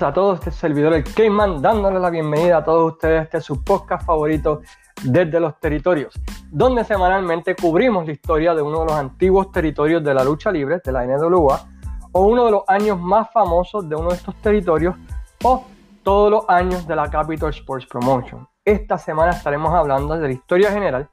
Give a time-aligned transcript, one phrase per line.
[0.00, 3.62] días a todos, este servidor el Cayman, dándole la bienvenida a todos ustedes este su
[3.62, 4.62] podcast favorito
[5.02, 6.14] desde los territorios,
[6.50, 10.80] donde semanalmente cubrimos la historia de uno de los antiguos territorios de la lucha libre,
[10.82, 11.68] de la NWA,
[12.12, 14.94] o uno de los años más famosos de uno de estos territorios,
[15.44, 15.64] o
[16.02, 18.48] todos los años de la Capital Sports Promotion.
[18.64, 21.10] Esta semana estaremos hablando de la historia general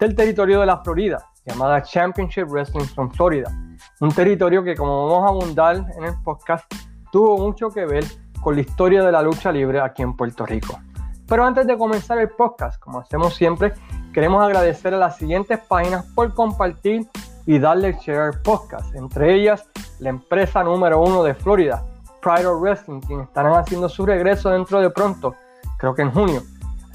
[0.00, 3.52] del territorio de la Florida, llamada Championship Wrestling from Florida,
[4.00, 6.64] un territorio que como vamos a abundar en el podcast,
[7.10, 8.04] tuvo mucho que ver
[8.40, 10.78] con la historia de la lucha libre aquí en Puerto Rico.
[11.26, 13.72] Pero antes de comenzar el podcast, como hacemos siempre,
[14.12, 17.08] queremos agradecer a las siguientes páginas por compartir
[17.46, 21.84] y darle share al podcast, entre ellas la empresa número uno de Florida,
[22.22, 25.34] Pride of Wrestling, quienes estarán haciendo su regreso dentro de pronto,
[25.78, 26.42] creo que en junio.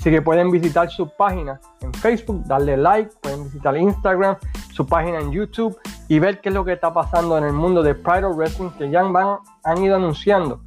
[0.02, 4.36] Así que pueden visitar su página en Facebook, darle like, pueden visitar Instagram,
[4.74, 5.78] su página en YouTube
[6.08, 8.72] y ver qué es lo que está pasando en el mundo de Pride of Wrestling
[8.80, 10.62] que ya van, han ido anunciando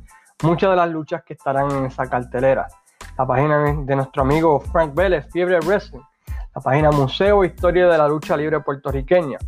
[0.45, 2.69] muchas de las luchas que estarán en esa cartelera.
[3.19, 6.03] La página de nuestro amigo Frank Vélez, Fiebre Wrestling.
[6.55, 9.39] La página Museo Historia de la Lucha Libre Puertorriqueña.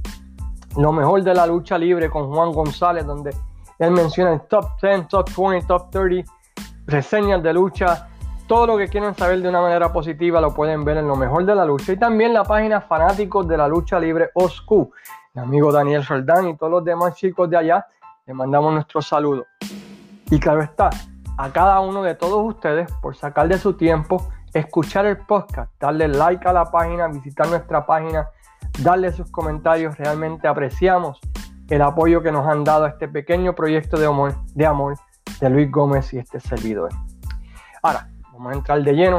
[0.76, 3.32] Lo mejor de la lucha libre con Juan González, donde
[3.78, 6.32] él menciona el top 10, top 20, top 30,
[6.88, 8.08] reseñas de lucha,
[8.46, 11.44] todo lo que quieren saber de una manera positiva lo pueden ver en lo mejor
[11.44, 11.92] de la lucha.
[11.92, 14.90] Y también la página Fanáticos de la Lucha Libre OSCU.
[15.34, 17.86] Mi amigo Daniel Soldán y todos los demás chicos de allá,
[18.24, 19.46] les mandamos nuestro saludo.
[20.30, 20.90] Y claro está,
[21.36, 26.08] a cada uno de todos ustedes por sacar de su tiempo, escuchar el podcast, darle
[26.08, 28.28] like a la página, visitar nuestra página,
[28.82, 29.96] darle sus comentarios.
[29.98, 31.20] Realmente apreciamos
[31.68, 34.96] el apoyo que nos han dado a este pequeño proyecto de amor de, amor
[35.40, 36.90] de Luis Gómez y este servidor.
[37.82, 39.16] Ahora, vamos a entrar de lleno.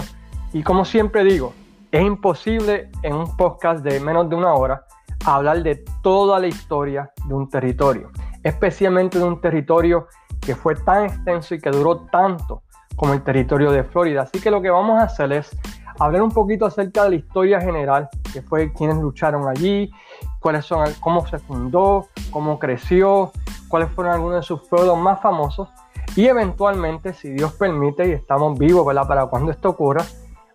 [0.54, 1.54] Y como siempre digo,
[1.92, 4.86] es imposible en un podcast de menos de una hora
[5.26, 8.12] hablar de toda la historia de un territorio,
[8.44, 10.08] especialmente de un territorio
[10.40, 12.64] que fue tan extenso y que duró tanto
[12.96, 14.22] como el territorio de Florida.
[14.24, 15.56] Así que lo que vamos a hacer es
[16.00, 19.92] hablar un poquito acerca de la historia general, que fue quienes lucharon allí,
[20.40, 23.32] cuáles son, cómo se fundó, cómo creció,
[23.68, 25.70] cuáles fueron algunos de sus feudos más famosos
[26.16, 30.04] y eventualmente, si Dios permite y estamos vivos para cuando esto ocurra,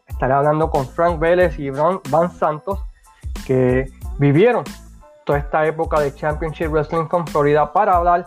[0.06, 2.80] estaré hablando con Frank Vélez y Van Santos,
[3.46, 4.64] que vivieron
[5.24, 8.26] toda esta época de Championship Wrestling con Florida para hablar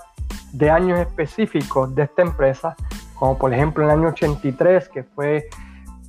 [0.53, 2.75] de años específicos de esta empresa,
[3.15, 5.49] como por ejemplo el año 83, que fue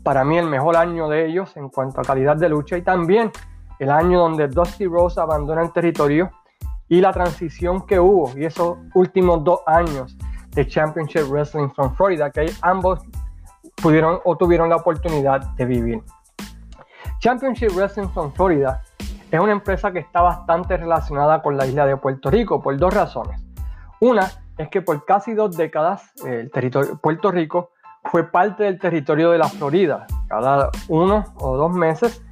[0.02, 3.32] para mí el mejor año de ellos en cuanto a calidad de lucha, y también
[3.80, 6.30] el año donde Dusty Rose abandona el territorio
[6.88, 10.16] y la transición que hubo, y esos últimos dos años
[10.56, 13.00] de Championship Wrestling from Florida, que ambos
[13.80, 16.02] pudieron o tuvieron la oportunidad de vivir.
[17.20, 18.82] Championship Wrestling from Florida
[19.30, 22.92] es una empresa que está bastante relacionada con la isla de Puerto Rico por dos
[22.92, 23.40] razones.
[24.00, 27.70] Una es que por casi dos décadas el territorio Puerto Rico
[28.04, 30.06] fue parte del territorio de la Florida.
[30.28, 32.22] Cada uno o dos meses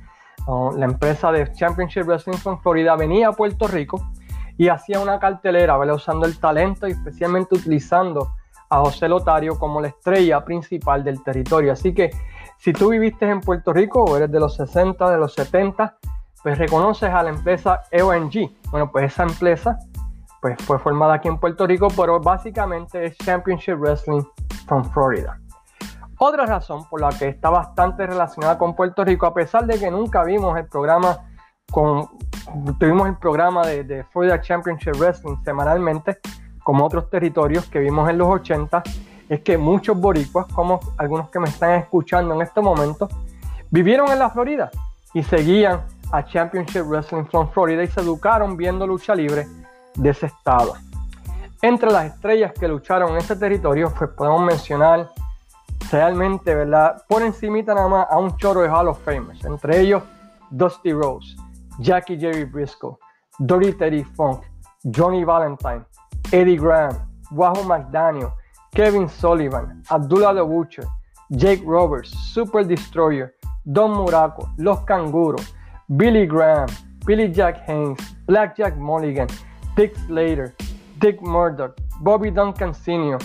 [0.46, 4.10] la empresa de Championship Wrestling from Florida venía a Puerto Rico
[4.56, 8.34] y hacía una cartelera, usando el talento y especialmente utilizando
[8.70, 11.72] a José Lotario como la estrella principal del territorio.
[11.72, 12.10] Así que
[12.58, 15.96] si tú viviste en Puerto Rico o eres de los 60, de los 70,
[16.42, 18.50] pues reconoces a la empresa EONG.
[18.70, 19.78] Bueno, pues esa empresa
[20.40, 24.22] pues fue formada aquí en Puerto Rico, pero básicamente es Championship Wrestling
[24.66, 25.40] from Florida.
[26.18, 29.90] Otra razón por la que está bastante relacionada con Puerto Rico, a pesar de que
[29.90, 31.18] nunca vimos el programa
[31.74, 32.08] con,
[32.78, 36.18] tuvimos el programa de, de Florida Championship Wrestling semanalmente,
[36.62, 38.80] como otros territorios que vimos en los 80,
[39.28, 43.08] es que muchos boricuas, como algunos que me están escuchando en este momento,
[43.70, 44.70] vivieron en la Florida
[45.14, 45.80] y seguían
[46.12, 49.48] a Championship Wrestling from Florida y se educaron viendo lucha libre
[49.96, 50.74] de ese estado.
[51.60, 55.10] Entre las estrellas que lucharon en ese territorio, pues podemos mencionar
[55.90, 57.02] realmente, ¿verdad?
[57.08, 60.04] Por encimita nada más a un chorro de Hall of Famers, entre ellos
[60.50, 61.36] Dusty Rose,
[61.80, 62.98] Jackie Jerry Briscoe,
[63.46, 64.44] Dory Teddy Funk,
[64.90, 65.84] Johnny Valentine,
[66.32, 66.96] Eddie Graham,
[67.32, 68.32] Wahoo McDaniel,
[68.74, 70.84] Kevin Sullivan, Abdullah the Butcher,
[71.36, 73.34] Jake Roberts, Super Destroyer,
[73.72, 75.52] Don Muraco, Los Canguros,
[75.96, 76.68] Billy Graham,
[77.06, 79.28] Billy Jack Haynes, Black Jack Mulligan,
[79.76, 80.54] Dick Slater,
[80.98, 83.18] Dick Murdoch, Bobby Duncan Sr.,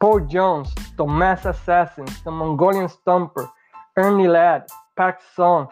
[0.00, 3.50] Paul Jones, Tomás Assassins, The Mongolian Stomper,
[3.96, 5.68] Ernie Ladd, Pac Song,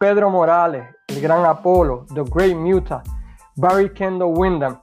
[0.00, 3.02] Pedro Morales, El Gran Apolo, The Great Muta,
[3.56, 4.80] Barry Kendall Windham,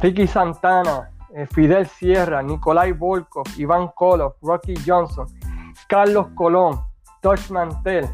[0.00, 5.26] Ricky Santana, eh, Fidel Sierra, Nikolai Volkov, Iván Koloff, Rocky Johnson,
[5.88, 6.80] Carlos Colón,
[7.20, 8.08] Tosh Mantel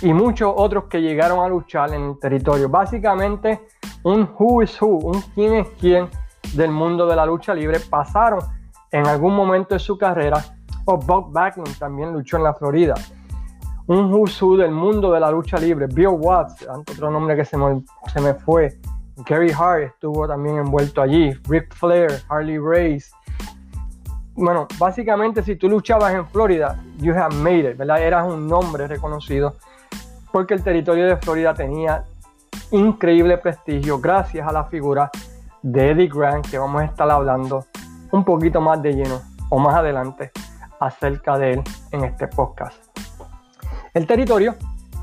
[0.00, 2.70] y muchos otros que llegaron a luchar en el territorio.
[2.70, 3.66] Básicamente
[4.04, 6.08] un who is who, un quién es quién
[6.54, 8.40] del mundo de la lucha libre pasaron
[8.92, 10.42] en algún momento de su carrera,
[10.86, 12.94] o Bob Backlund también luchó en la Florida.
[13.88, 17.82] Un who's del mundo de la lucha libre, Bill Watts, otro nombre que se me,
[18.12, 18.78] se me fue,
[19.26, 23.10] Gary Hart estuvo también envuelto allí, Ric Flair, Harley Race.
[24.34, 28.02] Bueno, básicamente si tú luchabas en Florida, you have made it, ¿verdad?
[28.02, 29.54] Eras un nombre reconocido
[30.32, 32.04] porque el territorio de Florida tenía
[32.70, 35.10] increíble prestigio gracias a la figura
[35.62, 37.64] de Eddie Grant que vamos a estar hablando
[38.12, 40.30] un poquito más de lleno o más adelante
[40.78, 41.62] acerca de él
[41.92, 42.87] en este podcast.
[43.94, 44.54] El territorio,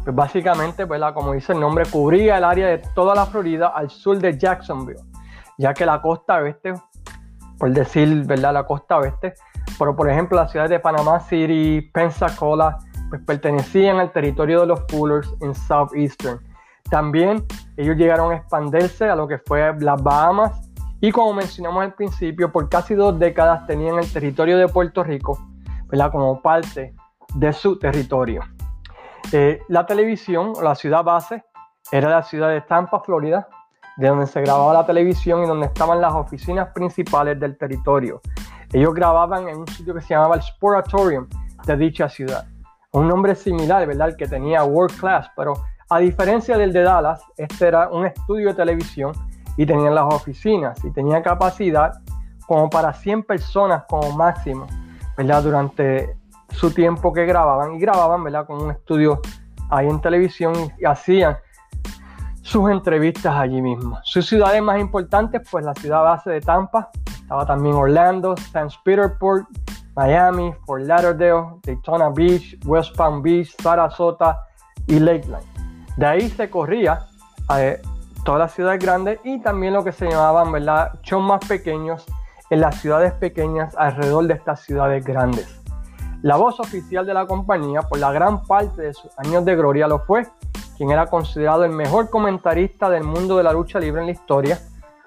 [0.04, 4.18] pues básicamente, como dice el nombre, cubría el área de toda la Florida al sur
[4.20, 5.00] de Jacksonville,
[5.58, 6.74] ya que la costa oeste,
[7.58, 8.54] por decir, ¿verdad?
[8.54, 9.34] La costa oeste,
[9.80, 12.78] pero por ejemplo la ciudad de Panama City, Pensacola,
[13.10, 16.40] pues pertenecían al territorio de los Fullers en Southeastern.
[16.90, 17.44] También
[17.78, 20.70] ellos llegaron a expandirse a lo que fue las Bahamas
[21.02, 25.38] y como mencionamos al principio, por casi dos décadas tenían el territorio de Puerto Rico
[25.88, 26.12] ¿verdad?
[26.12, 26.94] como parte
[27.36, 28.42] de su territorio.
[29.32, 31.44] Eh, la televisión, la ciudad base,
[31.92, 33.48] era la ciudad de Tampa, Florida,
[33.98, 38.22] de donde se grababa la televisión y donde estaban las oficinas principales del territorio.
[38.74, 41.28] Ellos grababan en un sitio que se llamaba el Sportatorium
[41.66, 42.46] de dicha ciudad.
[42.92, 44.10] Un nombre similar, ¿verdad?
[44.10, 45.54] El que tenía World Class, pero
[45.90, 49.14] a diferencia del de Dallas, este era un estudio de televisión
[49.58, 51.94] y tenía las oficinas y tenía capacidad
[52.48, 54.68] como para 100 personas como máximo,
[55.18, 55.44] ¿verdad?
[55.44, 56.18] Durante
[56.56, 58.46] su tiempo que grababan y grababan, ¿verdad?
[58.48, 59.22] Con un estudio
[59.70, 61.38] ahí en televisión y hacían
[62.42, 64.00] sus entrevistas allí mismo.
[64.04, 68.70] Sus ciudades más importantes, pues la ciudad base de Tampa, estaba también Orlando, St.
[68.84, 69.48] Petersburg,
[69.96, 74.38] Miami, Fort Lauderdale, Daytona Beach, West Palm Beach, Sarasota
[74.88, 75.44] y Lakeland.
[75.98, 77.08] De ahí se corría
[77.48, 77.82] a eh,
[78.24, 82.06] todas las ciudades grandes y también lo que se llamaban, ¿verdad?, shows más pequeños
[82.50, 85.65] en las ciudades pequeñas alrededor de estas ciudades grandes.
[86.26, 89.88] La voz oficial de la compañía por la gran parte de sus años de gloria
[89.88, 90.26] lo fue,
[90.76, 94.60] quien era considerado el mejor comentarista del mundo de la lucha libre en la historia,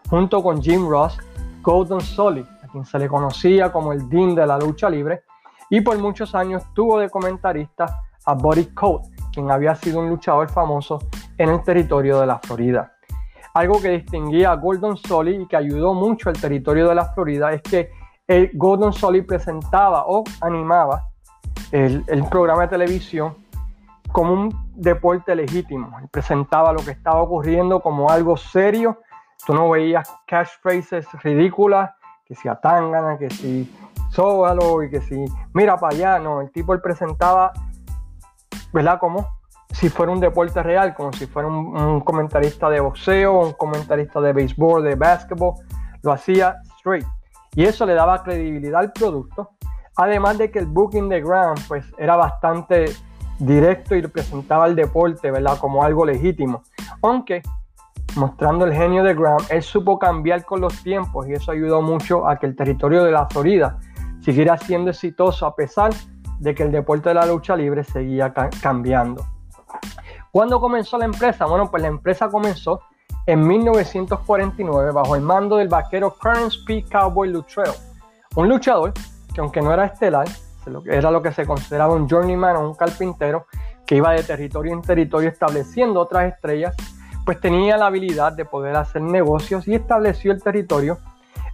[0.09, 1.19] junto con Jim Ross,
[1.61, 5.25] Golden Solid, a quien se le conocía como el Dean de la lucha libre,
[5.69, 10.49] y por muchos años tuvo de comentarista a Buddy Coat, quien había sido un luchador
[10.49, 11.00] famoso
[11.37, 12.93] en el territorio de la Florida.
[13.55, 17.53] Algo que distinguía a Golden Solid y que ayudó mucho al territorio de la Florida
[17.53, 17.91] es que
[18.29, 21.07] el Golden Solid presentaba o animaba
[21.73, 23.35] el, programa de televisión
[24.12, 25.91] como un deporte legítimo.
[26.11, 29.00] presentaba lo que estaba ocurriendo como algo serio.
[29.47, 31.91] Tú no veías catchphrases ridículas,
[32.25, 33.73] que si Atangana, que si
[34.11, 36.19] Sóbalo y que si mira para allá.
[36.19, 37.53] No, el tipo él presentaba
[38.73, 38.99] ¿verdad?
[38.99, 39.26] Como
[39.73, 44.32] si fuera un deporte real, como si fuera un, comentarista de boxeo, un comentarista de
[44.32, 45.55] béisbol, de básquetbol,
[46.03, 47.06] lo hacía straight.
[47.55, 49.50] Y eso le daba credibilidad al producto.
[49.98, 52.86] Además de que el booking de Graham pues era bastante
[53.40, 55.58] directo y presentaba el deporte, ¿verdad?
[55.58, 56.62] Como algo legítimo.
[57.02, 57.42] Aunque
[58.14, 62.28] mostrando el genio de Graham, él supo cambiar con los tiempos y eso ayudó mucho
[62.28, 63.80] a que el territorio de la Florida
[64.20, 65.90] siguiera siendo exitoso a pesar
[66.38, 69.26] de que el deporte de la lucha libre seguía cambiando.
[70.30, 71.46] ¿Cuándo comenzó la empresa?
[71.46, 72.82] Bueno, pues la empresa comenzó
[73.26, 76.84] en 1949 bajo el mando del vaquero Clarence P.
[76.84, 77.72] Cowboy Luttrell,
[78.36, 78.93] un luchador
[79.38, 80.26] que aunque no era estelar,
[80.86, 83.46] era lo que se consideraba un journeyman o un carpintero
[83.86, 86.74] que iba de territorio en territorio estableciendo otras estrellas,
[87.24, 90.98] pues tenía la habilidad de poder hacer negocios y estableció el territorio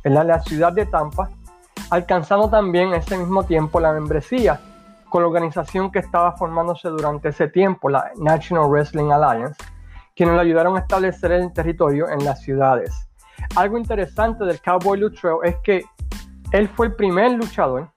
[0.02, 1.28] en la ciudad de Tampa,
[1.90, 4.58] alcanzando también en ese mismo tiempo la membresía
[5.10, 9.62] con la organización que estaba formándose durante ese tiempo, la National Wrestling Alliance,
[10.16, 12.94] quienes le ayudaron a establecer el territorio en las ciudades.
[13.56, 15.84] Algo interesante del Cowboy Lutrell es que
[16.54, 17.88] él fue el primer luchador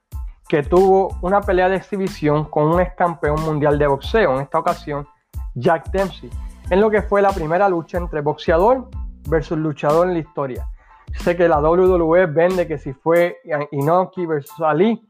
[0.48, 4.58] que tuvo una pelea de exhibición con un ex campeón mundial de boxeo, en esta
[4.58, 5.06] ocasión
[5.54, 6.28] Jack Dempsey,
[6.68, 8.88] en lo que fue la primera lucha entre boxeador
[9.28, 10.66] versus luchador en la historia.
[11.20, 13.36] Sé que la WWE vende que si fue
[13.70, 15.06] Inoki versus Ali,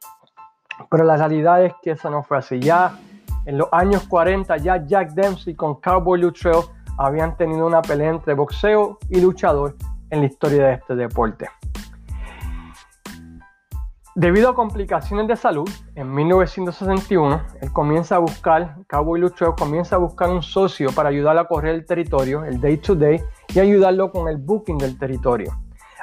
[0.90, 2.60] pero la realidad es que eso no fue así.
[2.60, 2.98] Ya
[3.46, 6.64] en los años 40, ya Jack Dempsey con Cowboy Lutrell
[6.98, 9.74] habían tenido una pelea entre boxeo y luchador
[10.10, 11.48] en la historia de este deporte.
[14.18, 20.00] Debido a complicaciones de salud, en 1961, él comienza a buscar, Cowboy Lutrell comienza a
[20.00, 23.22] buscar un socio para ayudarlo a correr el territorio, el day to day,
[23.54, 25.52] y ayudarlo con el booking del territorio.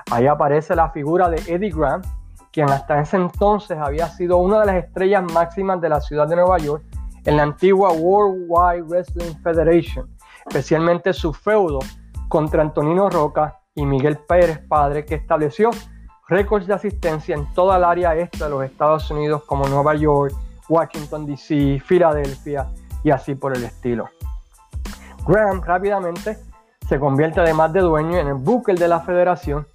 [0.10, 2.04] Ahí aparece la figura de Eddie Graham,
[2.54, 6.38] quien hasta ese entonces había sido una de las estrellas máximas de la ciudad de
[6.38, 6.86] Nueva York
[7.26, 10.10] en la antigua Worldwide Wrestling Federation,
[10.48, 11.80] especialmente su feudo
[12.30, 15.72] contra Antonino Roca y Miguel Pérez Padre, que estableció
[16.27, 20.34] récords de asistencia en toda el área este de los Estados Unidos como Nueva York,
[20.67, 22.67] Washington DC, Filadelfia
[23.03, 24.10] y así por el estilo.
[25.27, 26.38] Graham rápidamente
[26.88, 29.67] se convierte además de dueño en el booker de la federación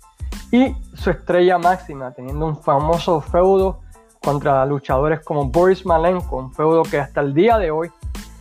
[0.52, 3.80] y su estrella máxima, teniendo un famoso feudo
[4.22, 7.90] contra luchadores como Boris Malenko, un feudo que hasta el día de hoy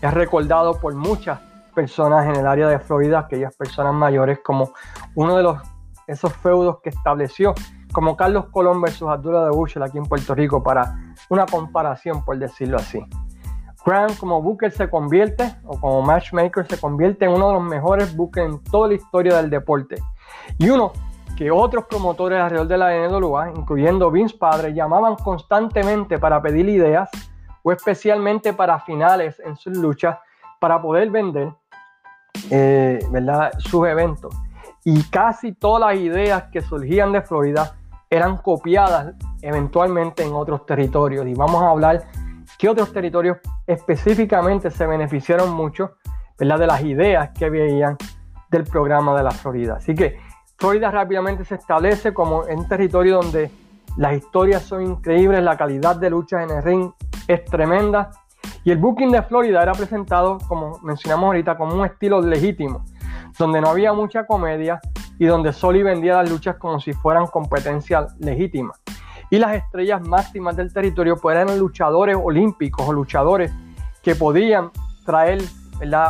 [0.02, 1.40] es recordado por muchas
[1.74, 4.74] personas en el área de Florida, aquellas personas mayores, como
[5.16, 5.58] uno de los
[6.08, 7.54] esos feudos que estableció,
[7.92, 10.96] como Carlos Colón versus Abdullah de Bushel aquí en Puerto Rico, para
[11.30, 13.04] una comparación, por decirlo así.
[13.86, 18.16] Graham como Booker se convierte, o como matchmaker, se convierte en uno de los mejores
[18.16, 19.96] Bookers en toda la historia del deporte.
[20.58, 20.92] Y uno
[21.38, 27.10] que otros promotores alrededor de la NWA, incluyendo Vince Padre, llamaban constantemente para pedir ideas
[27.64, 30.18] o especialmente para finales en sus luchas
[30.60, 31.54] para poder vender
[32.52, 33.54] eh, ¿verdad?
[33.58, 34.36] sus eventos.
[34.84, 37.79] Y casi todas las ideas que surgían de Florida
[38.10, 41.28] eran copiadas eventualmente en otros territorios.
[41.28, 42.08] Y vamos a hablar
[42.58, 43.38] qué otros territorios
[43.68, 45.92] específicamente se beneficiaron mucho
[46.38, 46.60] ¿verdad?
[46.60, 47.98] de las ideas que veían
[48.50, 49.76] del programa de la Florida.
[49.76, 50.18] Así que
[50.58, 53.52] Florida rápidamente se establece como un territorio donde
[53.98, 56.92] las historias son increíbles, la calidad de luchas en el ring
[57.28, 58.12] es tremenda.
[58.64, 62.84] Y el booking de Florida era presentado, como mencionamos ahorita, como un estilo legítimo,
[63.38, 64.80] donde no había mucha comedia
[65.20, 68.74] y donde Soli vendía las luchas como si fueran competencia legítima.
[69.30, 73.52] Y las estrellas máximas del territorio pues, eran luchadores olímpicos o luchadores
[74.02, 74.72] que podían
[75.06, 75.44] traer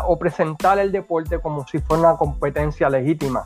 [0.07, 3.45] o presentar el deporte como si fuera una competencia legítima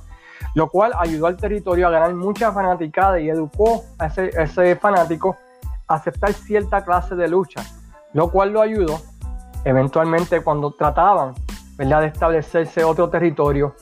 [0.53, 5.37] lo cual ayudó al territorio a ganar mucha fanaticada y educó a ese, fanático
[5.87, 7.63] a aceptar cierta clase de lucha,
[8.13, 8.99] lo cual lo ayudó
[9.65, 11.33] eventualmente cuando trataban
[11.77, 13.75] de establecerse otro territorio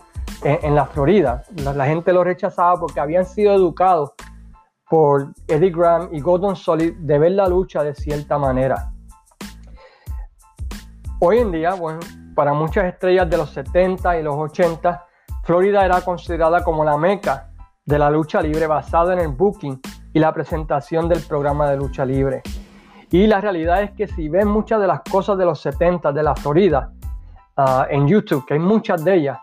[0.43, 1.43] en, la Florida.
[1.55, 4.11] La, gente lo rechazaba porque habían sido educados
[4.89, 8.91] por Eddie Graham y Gordon Solid de ver la lucha de cierta manera.
[11.19, 11.99] Hoy en día, bueno,
[12.35, 15.05] para muchas estrellas de los 70 y los 80,
[15.43, 17.51] Florida era considerada como la meca
[17.85, 19.79] de la lucha libre basada en el booking
[20.13, 22.41] y la presentación del programa de lucha libre.
[23.11, 26.23] Y la realidad es que si ven muchas de las cosas de los 70 de
[26.23, 26.91] la Florida
[27.57, 29.37] ah, en YouTube, que hay muchas de ellas,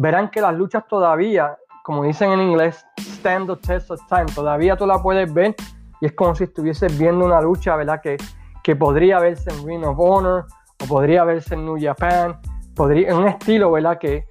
[0.00, 4.24] verán que las luchas todavía, como dicen en inglés, stand the test of time.
[4.34, 5.54] Todavía tú la puedes ver
[6.00, 8.00] y es como si estuvieses viendo una lucha, ¿verdad?
[8.00, 8.16] Que,
[8.62, 10.46] que podría verse en Ring of Honor
[10.82, 12.40] o podría verse en New Japan,
[12.74, 13.98] podría, en un estilo, ¿verdad?
[13.98, 14.24] Que,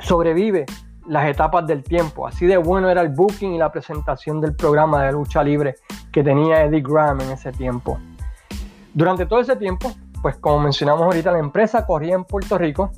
[0.00, 0.66] sobrevive
[1.06, 2.26] las etapas del tiempo.
[2.26, 5.76] Así de bueno era el booking y la presentación del programa de lucha libre
[6.12, 7.98] que tenía Eddie Graham en ese tiempo.
[8.92, 12.90] Durante todo ese tiempo, pues como mencionamos ahorita, la empresa corría en Puerto Rico,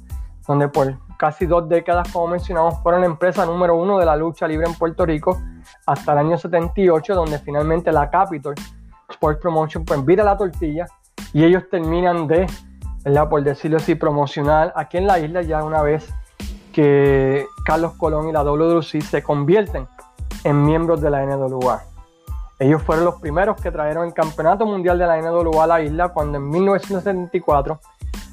[0.47, 4.47] donde por casi dos décadas, como mencionamos, fueron la empresa número uno de la lucha
[4.49, 5.39] libre en Puerto Rico
[5.85, 8.55] hasta el año 78, donde finalmente la Capitol
[9.11, 10.87] Sports Promotion pues vira la tortilla
[11.33, 12.47] y ellos terminan de,
[13.29, 16.09] por decirlo así, promocionar aquí en la isla ya una vez
[16.73, 19.89] que Carlos Colón y la WWC se convierten
[20.45, 21.83] en miembros de la NWA.
[22.61, 26.11] Ellos fueron los primeros que trajeron el campeonato mundial de la NWA a la isla
[26.11, 27.81] cuando en 1974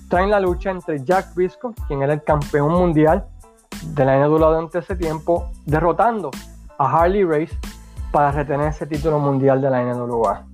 [0.09, 3.25] traen la lucha entre Jack Briscoe, quien era el campeón mundial
[3.83, 6.31] de la NWA durante ese tiempo, derrotando
[6.77, 7.57] a Harley Race
[8.11, 10.45] para retener ese título mundial de la NWA.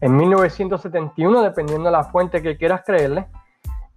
[0.00, 3.26] En 1971, dependiendo de la fuente que quieras creerle,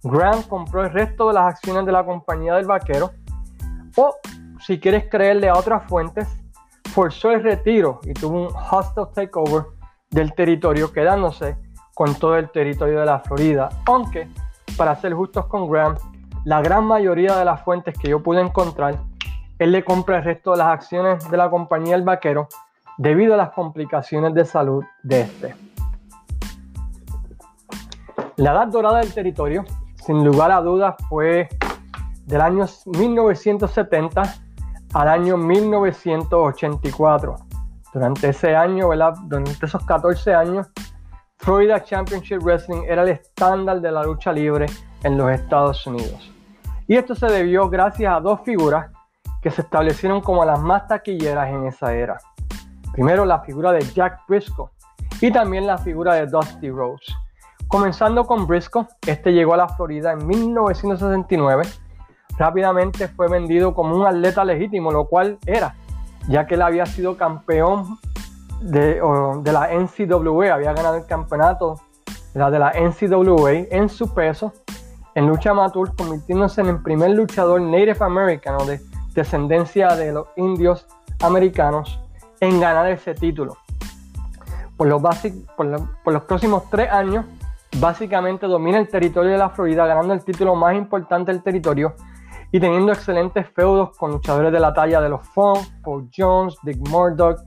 [0.02, 3.12] Grant compró el resto de las acciones de la compañía del vaquero
[3.96, 4.16] o,
[4.60, 6.28] si quieres creerle a otras fuentes,
[6.92, 9.64] forzó el retiro y tuvo un hostile takeover
[10.10, 11.56] del territorio, quedándose
[11.94, 13.68] con todo el territorio de la Florida.
[13.86, 14.28] Aunque,
[14.82, 15.94] para ser justos con Graham,
[16.44, 18.98] la gran mayoría de las fuentes que yo pude encontrar,
[19.60, 22.48] él le compra el resto de las acciones de la compañía El Vaquero
[22.98, 25.54] debido a las complicaciones de salud de este.
[28.34, 29.64] La edad dorada del territorio,
[30.04, 31.48] sin lugar a dudas, fue
[32.26, 34.34] del año 1970
[34.94, 37.36] al año 1984.
[37.94, 39.14] Durante ese año, ¿verdad?
[39.28, 40.66] Durante esos 14 años,
[41.42, 44.66] Florida Championship Wrestling era el estándar de la lucha libre
[45.02, 46.32] en los Estados Unidos.
[46.88, 48.90] Y esto se debió gracias a dos figuras
[49.42, 52.18] que se establecieron como las más taquilleras en esa era.
[52.92, 54.70] Primero la figura de Jack Briscoe
[55.20, 57.06] y también la figura de Dusty Rhodes.
[57.68, 61.64] Comenzando con Briscoe, este llegó a la Florida en 1969
[62.38, 65.76] rápidamente fue vendido como un atleta legítimo, lo cual era,
[66.28, 67.98] ya que él había sido campeón
[68.62, 69.00] de,
[69.52, 71.80] la NCAA, había ganado el campeonato
[72.34, 74.52] la de la NCAA en su peso,
[75.14, 78.80] en lucha amateur, convirtiéndose en el primer luchador Native American o de
[79.14, 80.86] descendencia de los indios
[81.22, 82.00] americanos
[82.40, 83.56] en ganar ese título.
[84.76, 85.02] Por los,
[85.56, 87.26] por, los próximos tres años,
[87.78, 91.94] básicamente domina el territorio de la Florida, ganando el título más importante del territorio
[92.50, 96.78] y teniendo excelentes feudos con luchadores de la talla de los Funk, Paul Jones, Dick
[96.88, 97.38] Murdoch,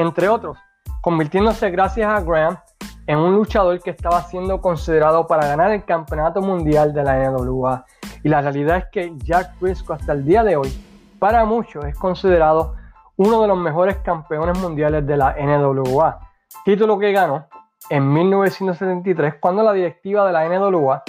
[0.00, 0.58] entre otros,
[1.00, 2.58] convirtiéndose gracias a Graham
[3.06, 7.84] en un luchador que estaba siendo considerado para ganar el campeonato mundial de la NWA.
[8.22, 10.72] Y la realidad es que Jack Briscoe hasta el día de hoy,
[11.18, 12.74] para muchos, es considerado
[13.16, 16.18] uno de los mejores campeones mundiales de la NWA.
[16.64, 17.46] Título que ganó
[17.88, 21.02] en 1973 cuando la directiva de la NWA,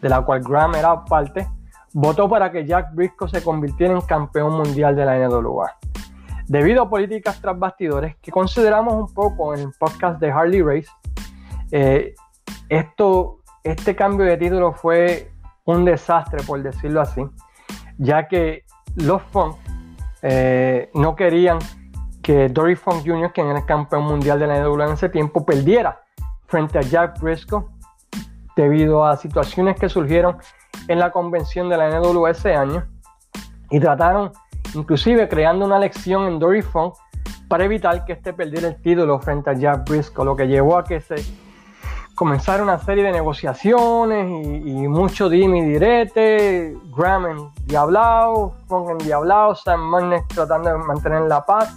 [0.00, 1.48] de la cual Graham era parte,
[1.92, 5.76] votó para que Jack Briscoe se convirtiera en campeón mundial de la NWA.
[6.52, 10.90] Debido a políticas tras bastidores que consideramos un poco en el podcast de Harley Race,
[11.70, 12.14] eh,
[12.68, 15.32] esto, este cambio de título fue
[15.64, 17.22] un desastre, por decirlo así,
[17.96, 18.64] ya que
[18.96, 19.56] los Funk
[20.20, 21.58] eh, no querían
[22.22, 25.46] que Dory Funk Jr., quien era el campeón mundial de la NWA en ese tiempo,
[25.46, 26.02] perdiera
[26.48, 27.64] frente a Jack Briscoe
[28.56, 30.36] debido a situaciones que surgieron
[30.86, 32.86] en la convención de la NWA ese año
[33.70, 34.32] y trataron
[34.74, 36.94] inclusive creando una lección en Dory Funk
[37.48, 40.84] para evitar que este perdiera el título frente a Jack Briscoe, lo que llevó a
[40.84, 41.16] que se
[42.14, 44.26] comenzara una serie de negociaciones
[44.64, 50.78] y, mucho dime y direte, Graham en diablao, Funk en diablao, Sam Magnus tratando de
[50.78, 51.74] mantener la paz,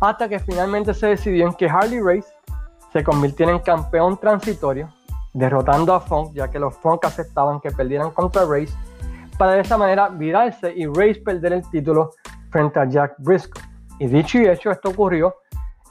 [0.00, 2.28] hasta que finalmente se decidió en que Harley Race
[2.92, 4.88] se convirtiera en campeón transitorio,
[5.32, 8.72] derrotando a Funk, ya que los Funk aceptaban que perdieran contra Race,
[9.38, 12.10] para de esa manera virarse y Race perder el título
[12.50, 13.62] frente a Jack Briscoe.
[13.98, 15.34] Y dicho y hecho, esto ocurrió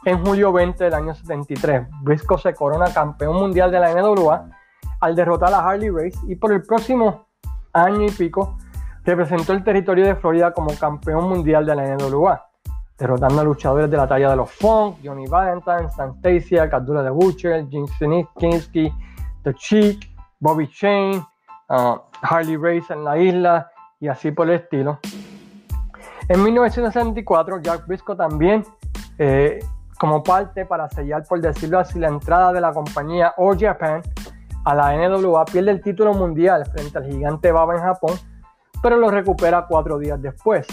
[0.05, 1.88] en julio 20 del año 73.
[2.01, 4.50] Briscoe se corona campeón mundial de la NWA
[5.00, 7.27] al derrotar a Harley Race y por el próximo
[7.74, 8.57] año y pico
[9.03, 12.46] representó el territorio de Florida como campeón mundial de la NWA,
[12.98, 17.68] derrotando a luchadores de la talla de los Funk, Johnny Valentine, Stacia, Abdullah de Butcher,
[17.68, 17.85] Jim
[18.37, 18.94] Kinski,
[19.44, 21.24] The Cheek, Bobby Chain,
[21.70, 25.00] uh, Harley Race en la isla y así por el estilo.
[26.27, 28.64] En 1964, Jack Briscoe también,
[29.18, 29.60] eh,
[30.00, 34.01] como parte para sellar, por decirlo así, la entrada de la compañía All Japan
[34.64, 38.16] a la NWA, pierde el título mundial frente al gigante Baba en Japón,
[38.81, 40.68] pero lo recupera cuatro días después.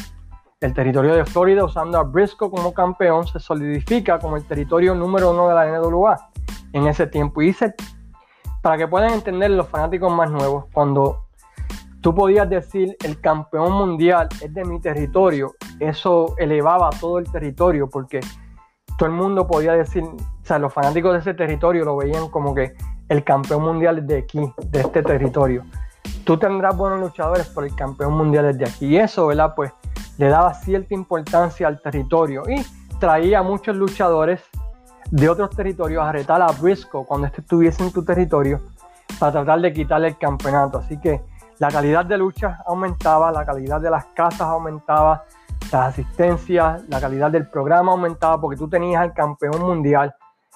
[0.61, 5.31] El territorio de Florida, usando a Briscoe como campeón, se solidifica como el territorio número
[5.31, 6.17] uno de la NWA
[6.73, 7.43] en ese tiempo.
[7.43, 7.55] Y
[8.63, 11.28] para que puedan entender los fanáticos más nuevos, cuando
[12.01, 17.89] tú podías decir el campeón mundial es de mi territorio, eso elevaba todo el territorio
[17.89, 18.21] porque
[18.99, 22.55] todo el mundo podía decir, o sea, los fanáticos de ese territorio lo veían como
[22.55, 22.75] que
[23.09, 25.65] el campeón mundial es de aquí, de este territorio.
[26.25, 28.87] Tú tendrás buenos luchadores, pero el campeón mundial es de aquí.
[28.87, 29.55] Y eso, ¿verdad?
[29.55, 29.73] Pues
[30.19, 32.65] le daba cierta importancia al territorio y
[32.99, 34.43] traía a muchos luchadores
[35.11, 38.61] de otros territorios a retar a Briscoe cuando estuviese en tu territorio
[39.19, 40.79] para tratar de quitarle el campeonato.
[40.79, 41.23] Así que
[41.59, 45.25] la calidad de lucha aumentaba, la calidad de las casas aumentaba,
[45.73, 50.15] las asistencias, la calidad del programa aumentaba porque tú tenías al campeón mundial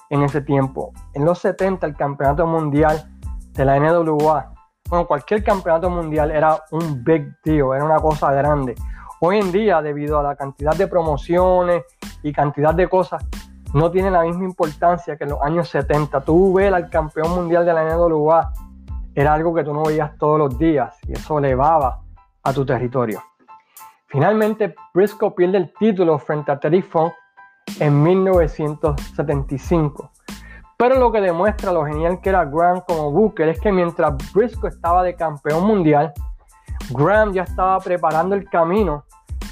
[0.09, 0.93] en ese tiempo.
[1.13, 3.03] En los 70 el campeonato mundial
[3.51, 4.53] de la NWA,
[4.89, 8.75] bueno, cualquier campeonato mundial era un big deal, era una cosa grande.
[9.19, 11.83] Hoy en día, debido a la cantidad de promociones
[12.21, 13.25] y cantidad de cosas,
[13.73, 16.21] no tiene la misma importancia que en los años 70.
[16.21, 18.53] Tú ves al campeón mundial de la NWA
[19.15, 22.01] era algo que tú no veías todos los días y eso elevaba
[22.43, 23.21] a tu territorio.
[24.07, 27.13] Finalmente, Briscoe pierde el título frente a Terry Funk
[27.79, 30.11] en 1975.
[30.77, 34.69] Pero lo que demuestra lo genial que era Graham como Booker es que mientras Briscoe
[34.69, 36.13] estaba de campeón mundial,
[36.89, 39.05] Graham ya estaba preparando el camino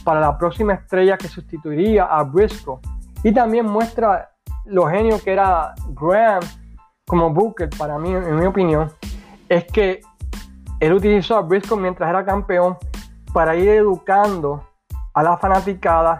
[0.03, 2.79] para la próxima estrella que sustituiría a Briscoe.
[3.23, 4.31] Y también muestra
[4.65, 6.41] lo genio que era Graham
[7.07, 8.91] como Booker, para mí, en mi opinión,
[9.51, 9.99] es que
[10.79, 12.77] él utilizó a Briscoe mientras era campeón
[13.33, 14.65] para ir educando
[15.13, 16.19] a la fanaticada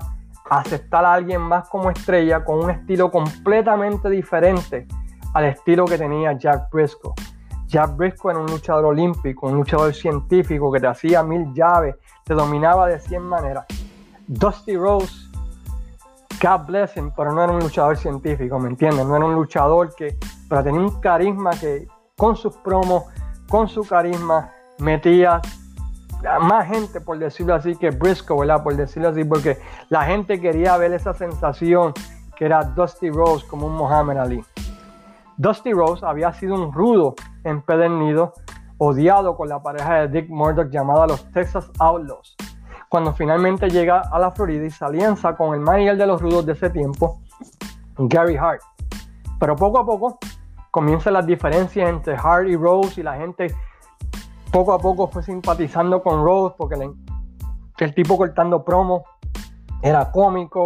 [0.50, 4.86] a aceptar a alguien más como estrella con un estilo completamente diferente
[5.34, 7.14] al estilo que tenía Jack Briscoe.
[7.68, 12.34] Jack Briscoe era un luchador olímpico, un luchador científico que te hacía mil llaves, te
[12.34, 13.66] dominaba de 100 maneras.
[14.28, 15.30] Dusty Rose,
[16.44, 19.06] God bless him, pero no era un luchador científico, ¿me entiendes?
[19.06, 20.18] No era un luchador que,
[20.50, 23.06] pero tenía un carisma que con sus promos
[23.52, 25.42] con su carisma metía
[26.40, 28.64] más gente, por decirlo así, que Briscoe, ¿verdad?
[28.64, 29.58] Por decirlo así, porque
[29.90, 31.94] la gente quería ver esa sensación
[32.38, 34.42] que era Dusty Rose como un Muhammad Ali.
[35.36, 38.34] Dusty Rose había sido un rudo empedernido,
[38.78, 42.38] odiado con la pareja de Dick Murdoch llamada los Texas Outlaws.
[42.88, 46.46] Cuando finalmente llega a la Florida y se alianza con el manager de los rudos
[46.46, 47.20] de ese tiempo,
[47.98, 48.62] Gary Hart.
[49.40, 50.20] Pero poco a poco
[50.72, 53.54] comienzan las diferencias entre Hart y Rose y la gente
[54.52, 56.76] poco a poco fue simpatizando con Rose porque
[57.80, 59.04] el tipo cortando promo
[59.82, 60.64] era cómico,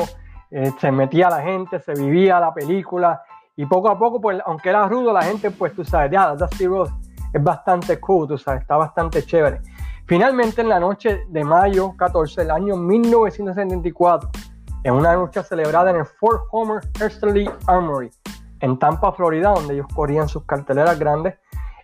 [0.52, 3.22] eh, se metía a la gente, se vivía la película
[3.56, 6.68] y poco a poco, pues, aunque era rudo, la gente, pues tú sabes, ya, Dusty
[6.68, 6.94] Rose
[7.34, 9.62] es bastante cool, tú sabes, está bastante chévere.
[10.06, 14.30] Finalmente, en la noche de mayo 14 del año 1974,
[14.84, 18.12] en una lucha celebrada en el Fort Homer Herstley Armory,
[18.60, 21.36] en Tampa, Florida, donde ellos corrían sus carteleras grandes,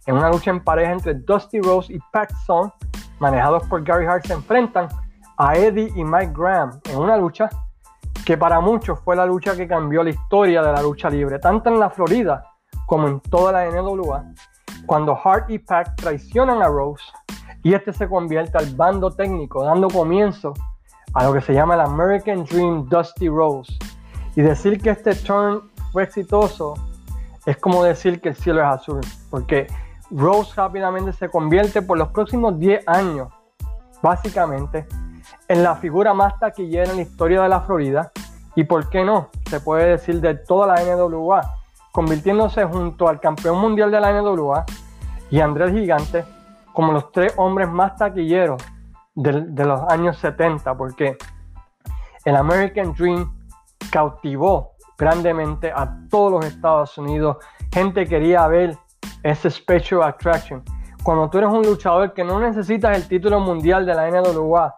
[0.05, 2.71] en una lucha en pareja entre Dusty Rose y Pat Son,
[3.19, 4.87] manejados por Gary Hart, se enfrentan
[5.37, 7.49] a Eddie y Mike Graham en una lucha
[8.25, 11.69] que para muchos fue la lucha que cambió la historia de la lucha libre, tanto
[11.69, 12.43] en la Florida
[12.85, 14.25] como en toda la NWA,
[14.85, 17.03] cuando Hart y Pac traicionan a Rose
[17.63, 20.53] y este se convierte al bando técnico, dando comienzo
[21.13, 23.73] a lo que se llama el American Dream Dusty Rose.
[24.35, 26.75] Y decir que este turn fue exitoso
[27.45, 29.67] es como decir que el cielo es azul, porque
[30.11, 33.29] Rose rápidamente se convierte por los próximos 10 años,
[34.01, 34.85] básicamente,
[35.47, 38.11] en la figura más taquillera en la historia de la Florida
[38.55, 41.41] y, por qué no, se puede decir de toda la NWA,
[41.91, 44.65] convirtiéndose junto al campeón mundial de la NWA
[45.29, 46.25] y Andrés Gigante
[46.73, 48.61] como los tres hombres más taquilleros
[49.15, 51.17] de, de los años 70, porque
[52.23, 53.31] el American Dream
[53.91, 54.71] cautivó
[55.01, 57.37] grandemente a todos los Estados Unidos.
[57.73, 58.77] Gente quería ver
[59.23, 60.63] ese Special Attraction.
[61.01, 64.75] Cuando tú eres un luchador que no necesitas el título mundial de la NWA,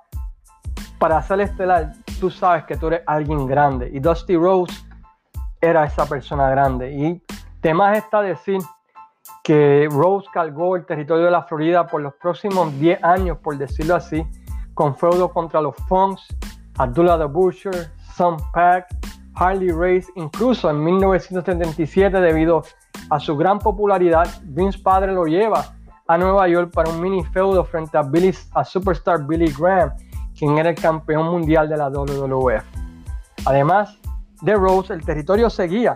[0.97, 3.89] para ser estelar, tú sabes que tú eres alguien grande.
[3.93, 4.73] Y Dusty Rose
[5.59, 6.93] era esa persona grande.
[6.93, 7.21] Y
[7.59, 8.59] temas está decir
[9.43, 13.95] que Rose cargó el territorio de la Florida por los próximos 10 años, por decirlo
[13.95, 14.25] así,
[14.73, 16.25] con feudo contra los Funks,
[16.77, 18.87] Abdullah the Butcher, Sun Pack,
[19.35, 22.63] Harley Race, incluso en 1977 debido
[23.09, 25.65] a su gran popularidad, Vince padre lo lleva
[26.07, 29.91] a Nueva York para un mini feudo frente a, Billy, a Superstar Billy Graham
[30.37, 32.63] quien era el campeón mundial de la WWF.
[33.45, 33.97] Además
[34.41, 35.95] de Rose, el territorio seguía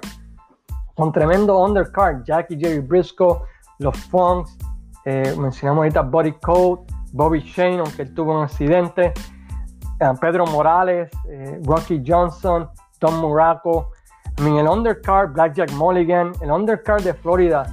[0.95, 3.41] con tremendo undercard, Jackie Jerry Briscoe,
[3.79, 4.57] los Funks,
[5.05, 6.81] eh, mencionamos ahorita Body Code,
[7.13, 9.13] Bobby Shane, aunque él tuvo un accidente,
[9.99, 12.67] eh, Pedro Morales, eh, Rocky Johnson,
[12.99, 13.91] Tom Muraco,
[14.39, 17.65] I el undercard, Blackjack Mulligan, el undercard de Florida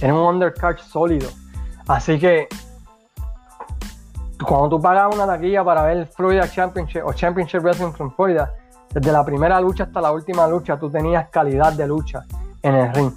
[0.00, 1.28] era un undercard sólido.
[1.88, 2.48] Así que
[4.46, 8.54] cuando tú pagabas una taquilla para ver Florida Championship o Championship Wrestling from Florida,
[8.94, 12.24] desde la primera lucha hasta la última lucha, tú tenías calidad de lucha
[12.62, 13.12] en el ring.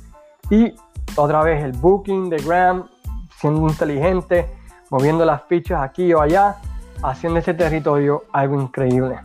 [0.49, 0.73] Y
[1.15, 2.89] otra vez el booking de Graham,
[3.37, 4.49] siendo inteligente,
[4.89, 6.57] moviendo las fichas aquí o allá,
[7.03, 9.19] haciendo ese territorio algo increíble.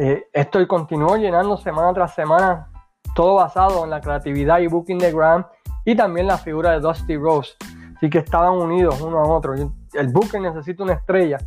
[0.00, 2.68] Eh, esto continuó llenando semana tras semana,
[3.16, 5.44] todo basado en la creatividad y booking de Graham
[5.84, 7.54] y también la figura de Dusty Rose.
[7.96, 11.38] Así que estaban unidos uno a otro el Booker necesita una estrella.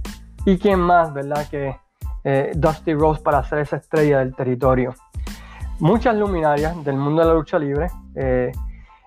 [0.46, 1.78] ¿Y quién más, verdad, que
[2.26, 4.94] eh, Dusty Rose para ser esa estrella del territorio?
[5.80, 8.52] Muchas luminarias del mundo de la lucha libre eh,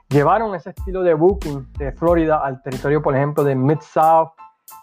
[0.09, 4.31] llevaron ese estilo de booking de Florida al territorio, por ejemplo, de Mid-South.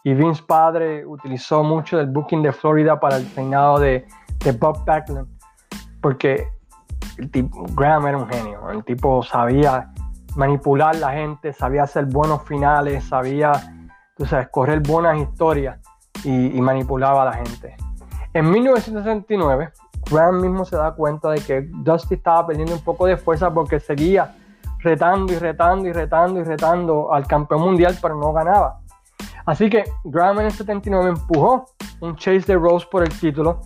[0.03, 4.05] Y Vince Padre utilizó mucho del booking de Florida para el reinado de,
[4.59, 5.27] Bob Backlund,
[6.01, 6.47] porque
[7.17, 8.69] el tipo, Graham era un genio.
[8.71, 9.91] El tipo sabía
[10.35, 13.51] manipular la gente, sabía hacer buenos finales, sabía
[14.17, 15.79] tú correr buenas historias
[16.23, 17.75] y, manipulaba a la gente.
[18.33, 19.71] En 1969,
[20.09, 23.79] Graham mismo se da cuenta de que Dusty estaba perdiendo un poco de fuerza porque
[23.79, 24.35] seguía
[24.79, 28.80] retando y retando y retando y retando al campeón mundial, pero no ganaba.
[29.45, 31.65] Así que Graham en el 79 empujó
[31.99, 33.61] un chase de Rose por el título,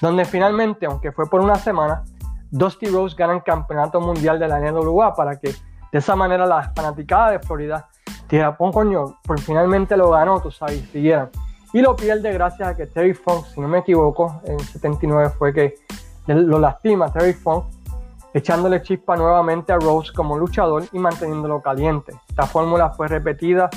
[0.00, 2.04] donde finalmente, aunque fue por una semana,
[2.50, 6.72] Dusty Rose gana el campeonato mundial de la NWA para que de esa manera la
[6.74, 7.88] fanaticada de Florida
[8.26, 11.30] Tira, pon coño, por finalmente lo ganó, tú sabes, siguieron.
[11.72, 15.52] Y lo pierde gracias a que Terry Funk, si no me equivoco, en 79 fue
[15.52, 15.74] que
[16.26, 17.64] lo lastima Terry Funk,
[18.32, 22.12] echándole chispa nuevamente a Rose como luchador y manteniéndolo caliente.
[22.28, 23.68] Esta fórmula fue repetida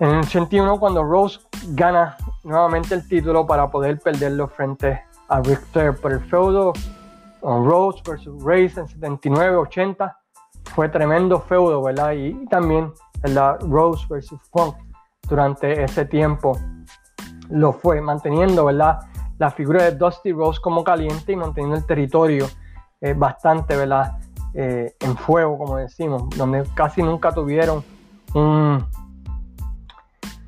[0.00, 5.60] en el 81 cuando Rose gana nuevamente el título para poder perderlo frente a Rick
[5.72, 5.94] Flair.
[6.00, 6.72] Por el feudo
[7.42, 10.16] Rose versus Race en 79-80
[10.74, 12.12] fue tremendo feudo, ¿verdad?
[12.12, 14.76] Y, también la Rose versus Funk
[15.28, 16.58] durante ese tiempo
[17.50, 19.00] lo fue, manteniendo, ¿verdad?
[19.38, 22.46] La figura de Dusty Rose como caliente y manteniendo el territorio
[23.00, 24.18] eh, bastante, ¿verdad?
[24.54, 27.82] Eh, en fuego, como decimos, donde casi nunca tuvieron
[28.34, 28.86] un,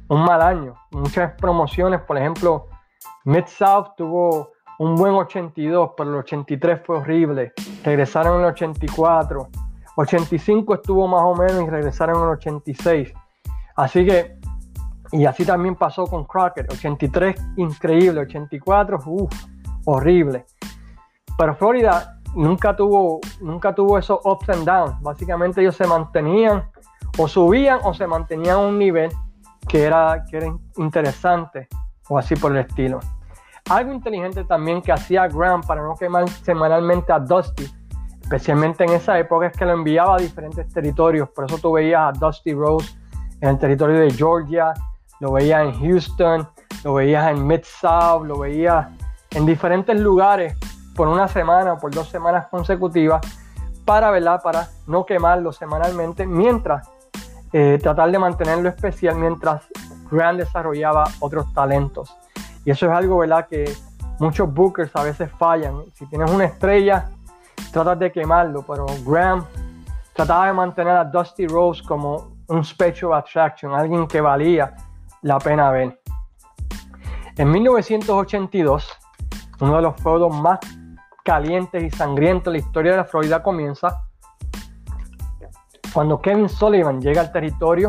[0.08, 0.74] un mal año.
[0.92, 2.68] Muchas promociones, por ejemplo,
[3.24, 7.52] Mid South tuvo un buen 82, pero el 83 fue horrible.
[7.82, 9.48] Regresaron en el 84.
[9.96, 13.12] 85 estuvo más o menos y regresaron en el 86.
[13.76, 14.38] Así que,
[15.12, 16.70] y así también pasó con Crockett.
[16.70, 18.20] 83, increíble.
[18.20, 19.32] 84, uff,
[19.86, 20.44] horrible.
[21.38, 25.00] Pero Florida nunca tuvo, nunca tuvo esos ups and downs.
[25.00, 26.70] Básicamente ellos se mantenían,
[27.18, 29.10] o subían o se mantenían a un nivel
[29.68, 31.68] que era, que era interesante,
[32.08, 33.00] o así por el estilo.
[33.68, 37.68] Algo inteligente también que hacía Graham para no quemar semanalmente a Dusty,
[38.22, 41.28] especialmente en esa época, es que lo enviaba a diferentes territorios.
[41.30, 42.96] Por eso tú veías a Dusty Rose
[43.40, 44.72] en el territorio de Georgia,
[45.20, 46.48] lo veías en Houston,
[46.84, 48.86] lo veías en Mid-South, lo veías
[49.30, 50.56] en diferentes lugares
[50.94, 53.20] por una semana o por dos semanas consecutivas
[53.84, 54.40] para, ¿verdad?
[54.42, 56.88] para no quemarlo semanalmente, mientras
[57.52, 59.62] eh, tratar de mantenerlo especial, mientras
[60.10, 62.16] Graham desarrollaba otros talentos.
[62.64, 63.46] Y eso es algo, ¿verdad?
[63.48, 63.70] Que
[64.18, 65.84] muchos bookers a veces fallan.
[65.94, 67.08] Si tienes una estrella,
[67.72, 69.44] tratas de quemarlo, pero Graham
[70.12, 74.74] trataba de mantener a Dusty Rose como un special attraction, alguien que valía
[75.22, 76.00] la pena ver.
[77.36, 78.88] En 1982,
[79.60, 80.58] uno de los feudos más
[81.22, 84.05] calientes y sangrientos de la historia de la Florida comienza
[85.96, 87.88] cuando Kevin Sullivan llega al territorio,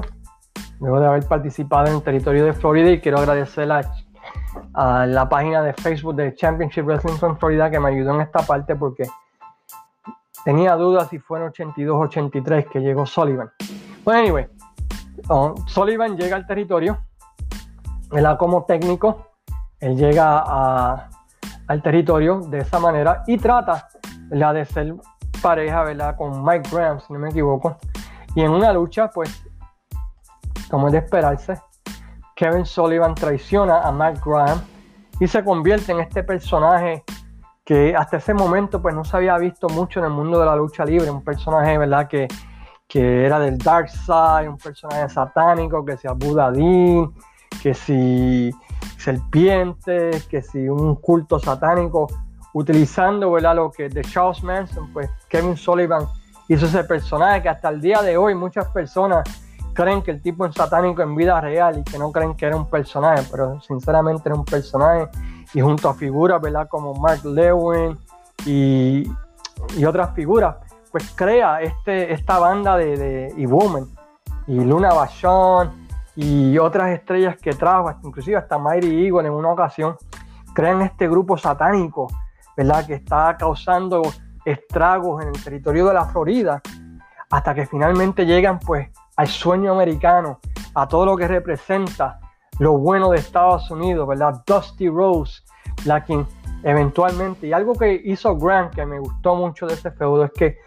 [0.80, 3.70] luego de haber participado en el territorio de Florida, y quiero agradecer
[4.74, 8.40] a la página de Facebook de Championship Wrestling from Florida que me ayudó en esta
[8.44, 9.04] parte porque
[10.46, 13.52] tenía dudas si fue en 82 83 que llegó Sullivan.
[14.06, 14.48] Bueno, anyway,
[15.28, 17.00] oh, Sullivan llega al territorio,
[18.10, 18.38] ¿verdad?
[18.38, 19.32] Como técnico,
[19.82, 21.10] él llega
[21.68, 23.90] al territorio de esa manera y trata
[24.30, 24.96] la de ser
[25.42, 26.16] pareja, ¿verdad?
[26.16, 27.78] Con Mike Graham, si no me equivoco.
[28.36, 29.44] Y en una lucha, pues,
[30.70, 31.60] como es de esperarse,
[32.36, 34.62] Kevin Sullivan traiciona a Matt Graham
[35.20, 37.04] y se convierte en este personaje
[37.66, 40.56] que hasta ese momento pues no se había visto mucho en el mundo de la
[40.56, 42.28] lucha libre, un personaje verdad que,
[42.88, 47.12] que era del dark side, un personaje satánico, que sea Budadín,
[47.62, 48.52] que si
[48.98, 52.08] serpientes, que si un culto satánico,
[52.58, 53.56] utilizando ¿verdad?
[53.56, 56.08] lo que de Charles Manson, pues Kevin Sullivan
[56.48, 59.24] hizo ese personaje que hasta el día de hoy muchas personas
[59.74, 62.56] creen que el tipo es satánico en vida real y que no creen que era
[62.56, 65.08] un personaje, pero sinceramente era un personaje
[65.54, 66.68] y junto a figuras, ¿verdad?
[66.68, 67.98] Como Mark Lewin
[68.46, 69.08] y,
[69.86, 70.56] otras figuras,
[70.92, 73.46] pues crea este, esta banda de, de y
[74.52, 79.96] y Luna Bachon y otras estrellas que trajo, inclusive hasta Mighty Eagle en una ocasión,
[80.56, 82.08] crean este grupo satánico,
[82.58, 82.88] ¿verdad?
[82.88, 84.02] Que está causando
[84.44, 86.62] estragos en el territorio de la Florida,
[87.30, 90.40] hasta que finalmente llegan pues al sueño americano,
[90.74, 92.20] a todo lo que representa
[92.60, 94.44] lo bueno de Estados Unidos, ¿verdad?
[94.46, 95.44] Dusty Rose,
[95.86, 96.26] la quien
[96.64, 100.58] eventualmente, y algo que hizo Grant que me gustó mucho de ese feudo es que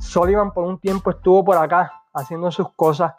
[0.00, 3.14] Sullivan por un tiempo estuvo por acá haciendo sus cosas,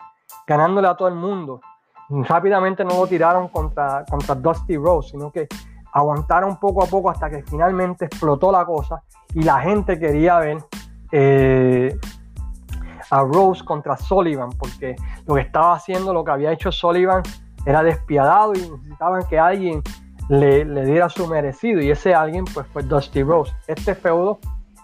[0.46, 1.62] ganándole a todo el mundo.
[2.10, 5.48] Rápidamente no lo tiraron contra, contra Dusty Rose, sino que
[5.96, 9.02] aguantaron poco a poco hasta que finalmente explotó la cosa
[9.34, 10.58] y la gente quería ver
[11.10, 11.98] eh,
[13.10, 17.24] a Rose contra Sullivan, porque lo que estaba haciendo, lo que había hecho Sullivan
[17.66, 19.82] era despiadado y necesitaban que alguien
[20.28, 23.54] le, diera su merecido y ese alguien pues fue Dusty Rose.
[23.66, 24.40] Este feudo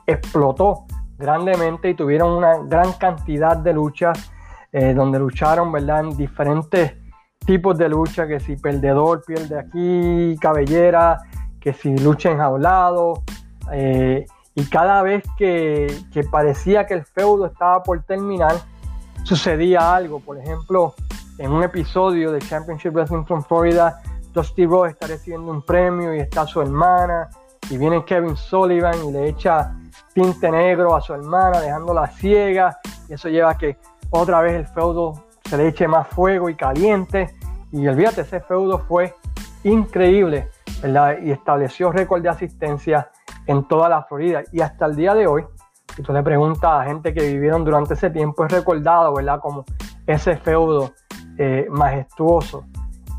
[0.07, 0.85] explotó
[1.17, 4.31] grandemente y tuvieron una gran cantidad de luchas
[4.71, 6.05] eh, donde lucharon, ¿verdad?
[6.05, 7.00] En diferentes
[7.45, 11.17] tipos de lucha, que si perdedor pierde aquí, cabellera,
[11.59, 13.23] que si lucha enjaulado,
[13.71, 14.25] eh,
[14.55, 15.87] y cada vez que,
[16.29, 18.55] parecía que el feudo estaba por terminar,
[19.23, 20.19] sucedía algo.
[20.19, 20.93] Por ejemplo,
[21.37, 24.01] en un episodio de Championship Wrestling from Florida,
[24.33, 27.29] Dusty Rose está recibiendo un premio y está su hermana,
[27.69, 29.73] y viene Kevin Sullivan y le echa
[30.13, 32.77] tinte negro a su hermana, dejándola ciega,
[33.07, 33.77] y eso lleva a que
[34.09, 37.35] otra vez el feudo se le eche más fuego y caliente.
[37.73, 39.13] Y olvídate, ese feudo fue
[39.65, 40.47] increíble,
[40.81, 41.17] ¿verdad?
[41.21, 43.11] Y estableció récord de asistencia
[43.47, 44.43] en toda la Florida.
[44.53, 45.45] Y hasta el día de hoy,
[45.93, 49.41] si tú le preguntas a gente que vivieron durante ese tiempo, es recordado, ¿verdad?
[49.41, 49.65] Como
[50.07, 50.93] ese feudo
[51.37, 52.63] eh, majestuoso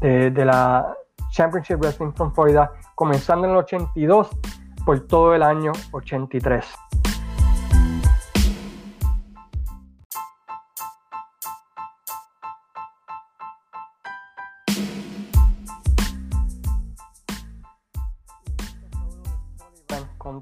[0.00, 0.90] de, de, la
[1.32, 4.30] Championship Wrestling from Florida, comenzando en el 82
[4.86, 6.64] por todo el año 83.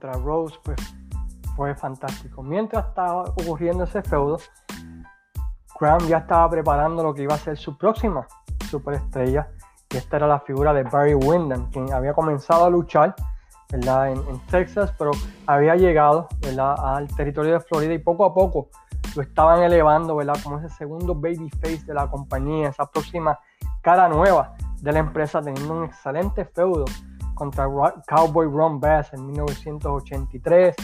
[0.00, 0.78] Contra Rose pues,
[1.54, 2.42] fue fantástico.
[2.42, 4.38] Mientras estaba ocurriendo ese feudo,
[5.78, 8.26] Graham ya estaba preparando lo que iba a ser su próxima
[8.70, 9.48] superestrella.
[9.90, 13.14] Y esta era la figura de Barry Windham, quien había comenzado a luchar
[13.70, 14.10] ¿verdad?
[14.10, 15.10] En, Texas, pero
[15.46, 16.74] había llegado ¿verdad?
[16.78, 18.68] al territorio de Florida y poco a poco
[19.14, 20.36] lo estaban elevando ¿verdad?
[20.42, 23.38] como ese segundo baby face de la compañía, esa próxima
[23.80, 26.84] cara nueva de la empresa, teniendo un excelente feudo
[27.40, 27.66] contra
[28.06, 30.76] Cowboy Ron Bass en 1983,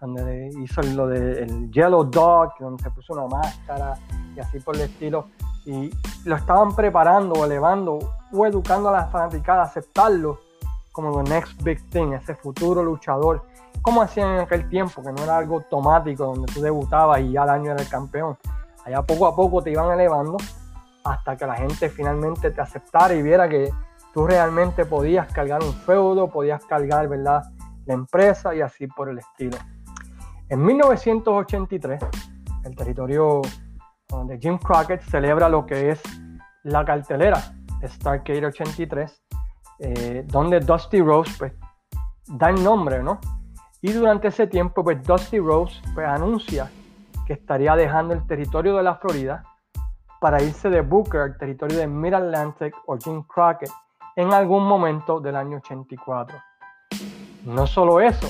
[0.00, 3.98] donde hizo lo del Yellow Dog, donde se puso una máscara
[4.36, 5.26] y así por el estilo.
[5.66, 5.90] Y
[6.24, 7.98] lo estaban preparando elevando
[8.32, 10.38] o educando a la fanaticada a aceptarlo
[10.92, 13.42] como the next big thing, ese futuro luchador,
[13.82, 17.42] como hacían en aquel tiempo, que no era algo automático donde tú debutabas y ya
[17.42, 18.38] al año era el campeón.
[18.84, 20.36] Allá poco a poco te iban elevando
[21.02, 23.72] hasta que la gente finalmente te aceptara y viera que
[24.14, 27.42] tú realmente podías cargar un feudo, podías cargar, ¿verdad?,
[27.84, 29.58] la empresa y así por el estilo.
[30.48, 32.00] En 1983,
[32.64, 33.42] el territorio
[34.26, 36.02] de Jim Crockett celebra lo que es
[36.62, 37.42] la cartelera
[37.80, 39.22] de Starcade 83
[39.80, 41.52] eh, donde Dusty Rose pues,
[42.28, 43.18] da el nombre, ¿no?
[43.82, 46.70] Y durante ese tiempo, pues Dusty Rose pues, anuncia
[47.26, 49.42] que estaría dejando el territorio de la Florida
[50.20, 53.70] para irse de Booker al territorio de Mid-Atlantic o Jim Crockett
[54.16, 56.38] en algún momento del año 84.
[57.44, 58.28] No solo eso,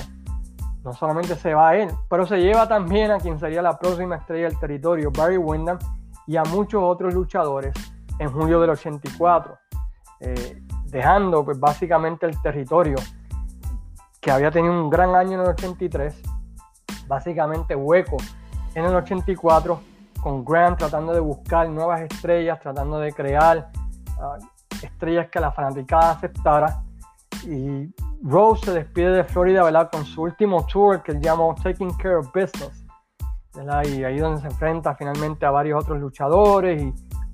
[0.83, 4.15] no solamente se va a él, pero se lleva también a quien sería la próxima
[4.15, 5.79] estrella del territorio, Barry Windham,
[6.27, 7.73] y a muchos otros luchadores
[8.19, 9.57] en julio del 84.
[10.21, 12.95] Eh, dejando pues básicamente el territorio
[14.21, 16.21] que había tenido un gran año en el 83,
[17.07, 18.17] básicamente hueco
[18.73, 19.79] en el 84,
[20.21, 23.69] con Grant tratando de buscar nuevas estrellas, tratando de crear
[24.19, 24.37] ah,
[24.85, 26.83] estrellas que la fanaticada aceptara.
[27.43, 27.93] Y
[28.23, 29.89] Rose se despide de Florida ¿verdad?
[29.91, 32.85] con su último tour que llamó Taking Care of Business.
[33.85, 36.93] Y ahí donde se enfrenta finalmente a varios otros luchadores y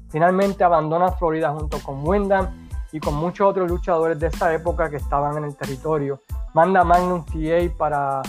[0.10, 4.98] finalmente abandona Florida junto con Wyndham y con muchos otros luchadores de esa época que
[4.98, 6.22] estaban en el territorio.
[6.54, 8.22] Manda Magnum TA para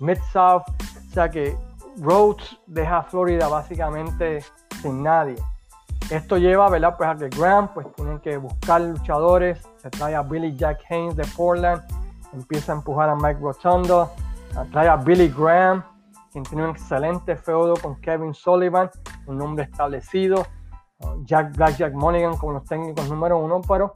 [0.00, 0.64] Mid-South,
[1.08, 1.56] o sea que
[1.98, 4.42] Rhodes deja Florida básicamente
[4.82, 5.36] sin nadie.
[6.10, 6.96] Esto lleva ¿verdad?
[6.96, 11.16] Pues a que Graham pues tiene que buscar luchadores, se trae a Billy Jack Haynes
[11.16, 11.82] de Portland,
[12.32, 14.10] empieza a empujar a Mike Rotundo,
[14.70, 15.82] trae a Billy Graham,
[16.30, 18.90] quien tiene un excelente feudo con Kevin Sullivan,
[19.26, 20.46] un nombre establecido,
[21.24, 23.94] Jack Black, Jack Mulligan como los técnicos número uno, pero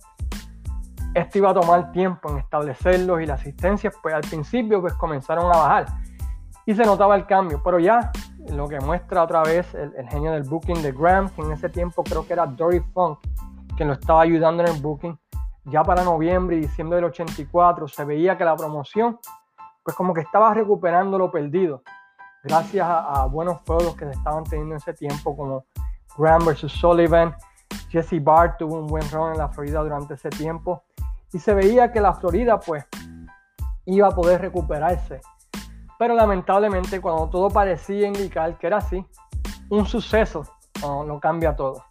[1.15, 5.47] esto iba a tomar tiempo en establecerlos y las asistencias pues al principio pues comenzaron
[5.47, 5.87] a bajar
[6.67, 8.11] y se notaba el cambio, pero ya
[8.53, 12.03] lo que muestra otra vez el, genio del booking de Graham, que en ese tiempo
[12.03, 13.19] creo que era Dory Funk
[13.77, 15.19] quien lo estaba ayudando en el booking,
[15.65, 19.19] ya para noviembre y diciembre del 84 se veía que la promoción
[19.83, 21.83] pues como que estaba recuperando lo perdido,
[22.43, 25.65] gracias a, buenos juegos que se estaban teniendo en ese tiempo como
[26.17, 27.35] Graham versus Sullivan,
[27.89, 30.85] Jesse Bart tuvo un buen run en la Florida durante ese tiempo.
[31.33, 32.85] Y se veía que la Florida pues
[33.87, 35.21] iba a poder recuperarse.
[36.01, 39.05] Pero lamentablemente cuando todo parecía indicar que era así,
[39.69, 40.45] un suceso
[40.83, 41.85] lo cambia todo.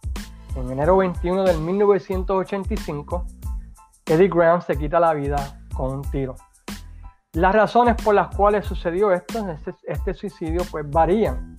[0.56, 3.24] En enero 21 del 1985,
[4.06, 6.34] Eddie Graham se quita la vida con un tiro.
[7.34, 11.56] Las razones por las cuales sucedió esto, este, este suicidio, pues varían.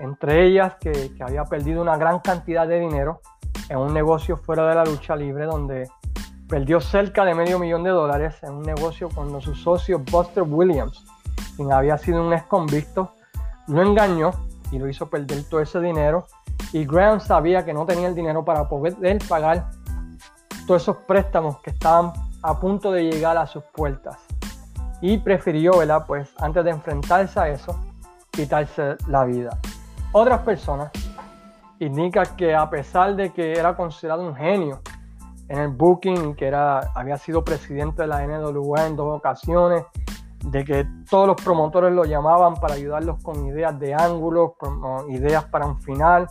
[0.00, 3.20] Entre ellas que, que había perdido una gran cantidad de dinero
[3.68, 5.86] en un negocio fuera de la lucha libre donde
[6.48, 11.04] perdió cerca de medio millón de dólares en un negocio cuando su socio Buster Williams,
[11.56, 13.12] quien había sido un ex convicto,
[13.66, 14.30] lo engañó
[14.70, 16.26] y lo hizo perder todo ese dinero.
[16.72, 19.70] Y Graham sabía que no tenía el dinero para poder pagar
[20.66, 22.12] todos esos préstamos que estaban
[22.42, 24.18] a punto de llegar a sus puertas.
[25.00, 26.04] Y prefirió, ¿verdad?
[26.06, 27.78] Pues antes de enfrentarse a eso,
[28.30, 29.58] quitarse la vida.
[30.12, 30.90] Otras personas
[31.78, 34.80] indican que a pesar de que era considerado un genio
[35.48, 39.84] en el booking, que era, había sido presidente de la NWA en dos ocasiones,
[40.44, 44.52] de que todos los promotores lo llamaban para ayudarlos con ideas de ángulos,
[45.08, 46.28] ideas para un final.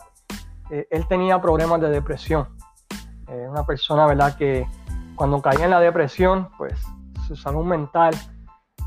[0.70, 2.48] Eh, él tenía problemas de depresión.
[3.28, 4.66] Eh, una persona, ¿verdad?, que
[5.16, 6.80] cuando caía en la depresión, pues
[7.26, 8.14] su salud mental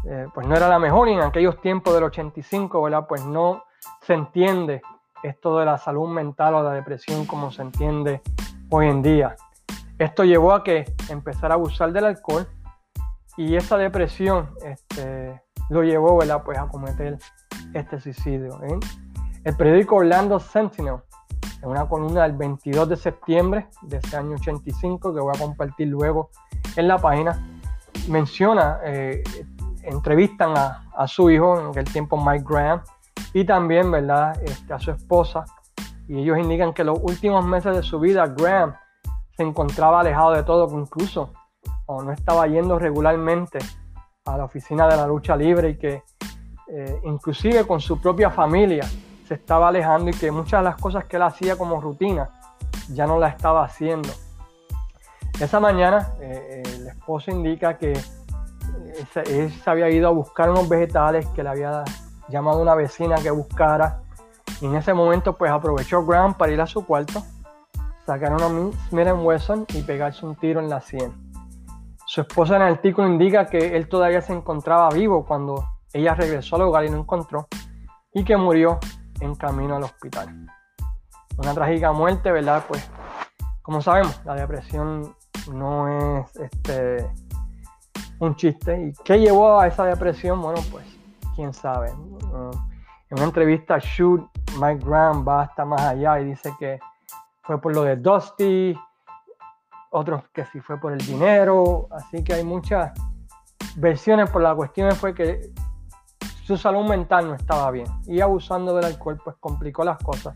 [0.05, 3.05] eh, pues no era la mejor y en aquellos tiempos del 85, ¿verdad?
[3.07, 3.63] Pues no
[4.01, 4.81] se entiende
[5.23, 8.21] esto de la salud mental o la depresión como se entiende
[8.69, 9.35] hoy en día.
[9.97, 12.47] Esto llevó a que empezara a abusar del alcohol
[13.37, 17.17] y esa depresión este, lo llevó Pues, a cometer
[17.73, 18.59] este suicidio.
[18.63, 18.79] ¿eh?
[19.43, 20.97] El periódico Orlando Sentinel,
[21.61, 25.87] en una columna del 22 de septiembre de ese año 85, que voy a compartir
[25.87, 26.31] luego
[26.75, 27.47] en la página,
[28.09, 29.23] menciona, eh,
[29.83, 32.81] entrevistan a, su hijo, en aquel tiempo Mike Graham,
[33.33, 34.41] y también ¿verdad?
[34.43, 35.45] Este, a su esposa,
[36.07, 38.73] y ellos indican que los últimos meses de su vida, Graham
[39.35, 41.31] se encontraba alejado de todo, incluso
[41.87, 43.59] no estaba yendo regularmente
[44.25, 46.03] a la oficina de la lucha libre y que
[46.67, 48.83] eh, inclusive con su propia familia
[49.27, 52.29] se estaba alejando y que muchas de las cosas que él hacía como rutina
[52.89, 54.09] ya no la estaba haciendo.
[55.39, 57.93] Esa mañana eh, el esposo indica que
[59.25, 61.83] él se había ido a buscar unos vegetales que le había
[62.27, 64.01] llamado una vecina que buscara
[64.59, 67.23] y en ese momento pues aprovechó Graham para ir a su cuarto,
[68.05, 68.47] sacar una
[68.89, 71.26] Smith Wesson y pegarse un tiro en la sien.
[72.09, 76.55] Su esposa en el artículo indica que él todavía se encontraba vivo cuando ella regresó
[76.55, 77.49] al hogar y lo encontró
[78.13, 78.79] y que murió
[79.19, 80.47] en camino al hospital.
[81.37, 82.63] Una trágica muerte, ¿verdad?
[82.65, 82.89] Pues
[83.61, 85.13] como sabemos, la depresión
[85.51, 87.11] no es este,
[88.19, 88.87] un chiste.
[88.87, 90.41] ¿Y qué llevó a esa depresión?
[90.41, 90.85] Bueno, pues
[91.35, 91.89] quién sabe.
[91.89, 94.25] en una entrevista, Shoot,
[94.61, 96.79] Mike Graham va hasta más allá y dice que
[97.43, 98.79] fue por lo de Dusty,
[99.97, 102.91] otros que sí fue por el dinero, así que hay muchas
[103.75, 105.51] versiones, por la cuestión fue que
[106.43, 110.35] su salud mental no estaba bien y abusando del alcohol pues complicó las cosas.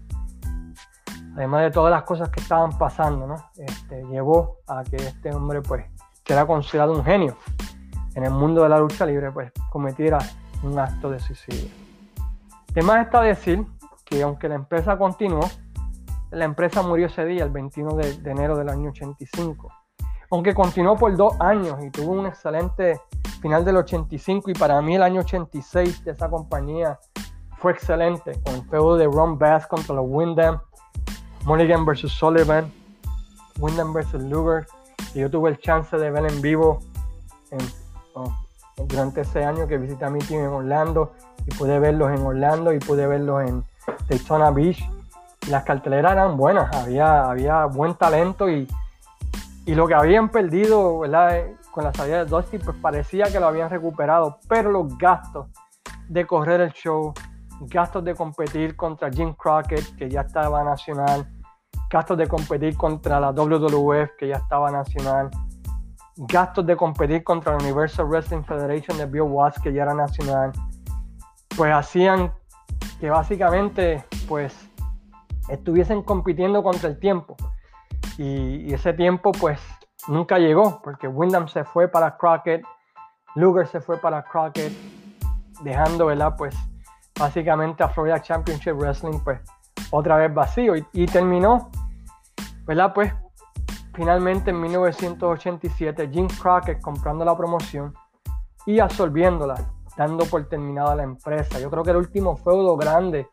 [1.35, 3.35] Además de todas las cosas que estaban pasando, ¿no?
[3.55, 5.85] Este, llevó a que este hombre pues
[6.23, 7.37] que era considerado un genio
[8.15, 10.19] en el mundo de la lucha libre pues cometiera
[10.63, 11.69] un acto de suicidio.
[12.71, 13.65] Además está decir
[14.05, 15.49] que aunque la empresa continuó,
[16.31, 19.69] la empresa murió ese día, el 21 de, enero del año 85.
[20.31, 22.99] Aunque continuó por dos años y tuvo un excelente
[23.41, 26.97] final del 85 y para mí el año 86 de esa compañía
[27.57, 30.59] fue excelente, con el feudo de Ron Bass contra los Wyndham,
[31.45, 32.71] Mulligan versus Sullivan,
[33.59, 34.65] Wyndham versus Luger,
[35.13, 36.79] y yo tuve el chance de ver en vivo
[38.15, 38.33] oh,
[38.87, 41.11] durante ese año que visité a mi team en Orlando
[41.45, 43.63] y pude verlos en Orlando y pude verlos en
[44.07, 44.81] Daytona Beach
[45.49, 48.67] las carteleras eran buenas, había, había buen talento y,
[49.67, 51.01] lo que habían perdido
[51.71, 55.47] con la salida de Dusty, pues parecía que lo habían recuperado, pero los gastos
[56.09, 57.13] de correr el show,
[57.61, 61.25] gastos de competir contra Jim Crockett, que ya estaba nacional,
[61.89, 65.29] gastos de competir contra la WWF, que ya estaba nacional,
[66.17, 70.51] gastos de competir contra la Universal Wrestling Federation de Bill Watts, que ya era nacional,
[71.55, 72.33] pues hacían
[72.99, 74.70] que básicamente, pues
[75.49, 77.35] estuviesen compitiendo contra el tiempo.
[78.17, 79.59] Y, ese tiempo pues
[80.07, 82.63] nunca llegó, porque Wyndham se fue para Crockett,
[83.35, 84.73] Luger se fue para Crockett,
[85.63, 86.35] dejando, ¿verdad?
[86.37, 86.55] Pues
[87.17, 89.39] básicamente a Florida Championship Wrestling pues
[89.91, 91.69] otra vez vacío y, terminó,
[92.65, 92.93] ¿verdad?
[92.93, 93.13] Pues
[93.93, 97.93] finalmente en 1987 Jim Crockett comprando la promoción
[98.65, 99.55] y absorbiéndola,
[99.97, 101.59] dando por terminada la empresa.
[101.59, 103.27] Yo creo que el último feudo grande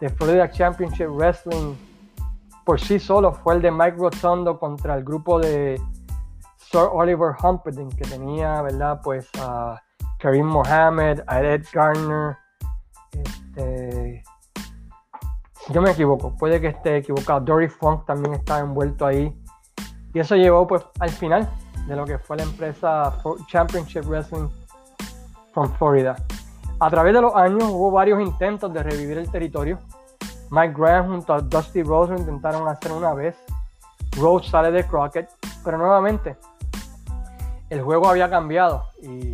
[0.00, 1.74] de Florida Championship Wrestling
[2.64, 5.80] por sí solo fue el de Mike Rotundo contra el grupo de
[6.56, 9.00] Sir Oliver Humperdinck que tenía, ¿verdad?
[9.02, 9.80] Pues a
[10.18, 12.36] Karim Mohammed, a Ed Garner,
[13.12, 14.22] este,
[15.70, 17.40] yo me equivoco, puede que esté equivocado.
[17.40, 19.36] Dory Funk también estaba envuelto ahí.
[20.12, 21.48] Y eso llevó pues al final
[21.86, 24.48] de lo que fue la empresa Championship Wrestling
[25.52, 26.16] from Florida.
[26.82, 29.78] A través de los años hubo varios intentos de revivir el territorio.
[30.50, 33.36] Mike Graham junto a Dusty Rose lo intentaron hacer una vez.
[34.16, 35.28] Rose sale de Crockett,
[35.62, 36.38] pero nuevamente
[37.68, 39.30] el juego había cambiado y,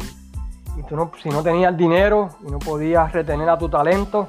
[0.88, 4.28] tú si no tenías dinero y no podías retener a tu talento,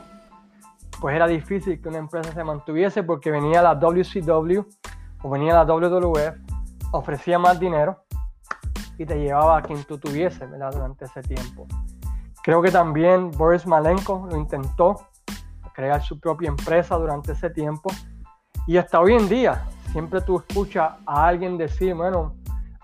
[1.02, 4.62] pues era difícil que una empresa se mantuviese porque venía la WCW
[5.24, 6.36] o venía la WWF,
[6.92, 8.04] ofrecía más dinero
[8.98, 11.68] y te llevaba a quien tú tuviese durante ese tiempo.
[12.48, 15.10] Creo que también Boris Malenko lo intentó
[15.74, 17.90] crear su propia empresa durante ese tiempo.
[18.66, 22.36] Y hasta hoy en día, siempre tú escuchas a alguien decir, bueno,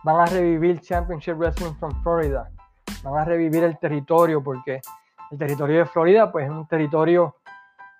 [0.04, 2.52] van a revivir Championship Wrestling from Florida,
[3.06, 4.82] van a revivir el territorio, porque
[5.32, 7.38] el territorio de Florida pues es un territorio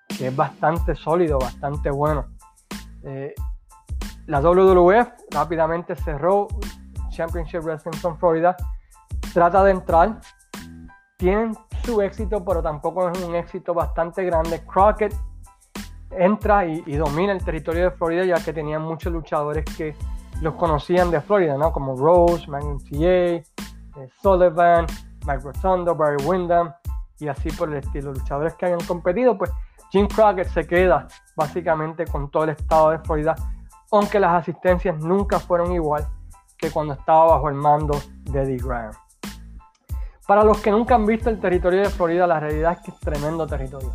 [0.06, 2.26] que es bastante sólido, bastante bueno.
[3.04, 3.34] Eh,
[4.26, 6.46] la WWF rápidamente cerró
[7.08, 8.54] Championship Wrestling from Florida,
[9.32, 10.20] trata de entrar,
[11.24, 11.56] tienen
[11.86, 14.62] su éxito, pero tampoco es un éxito bastante grande.
[14.66, 15.14] Crockett
[16.10, 19.96] entra y, domina el territorio de Florida, ya que tenían muchos luchadores que
[20.42, 21.72] los conocían de Florida, ¿no?
[21.72, 23.42] Como Rose, Magnum TA, eh,
[24.20, 24.84] Sullivan,
[25.26, 26.74] Mike Rotundo, Barry Windham
[27.18, 28.12] y así por el estilo.
[28.12, 29.50] Luchadores que habían competido, pues
[29.92, 33.34] Jim Crockett se queda básicamente con todo el estado de Florida,
[33.90, 36.06] aunque las asistencias nunca fueron igual
[36.58, 38.92] que cuando estaba bajo el mando de Eddie Graham.
[40.26, 43.00] Para los que nunca han visto el territorio de Florida, la realidad es que es
[43.00, 43.92] tremendo territorio.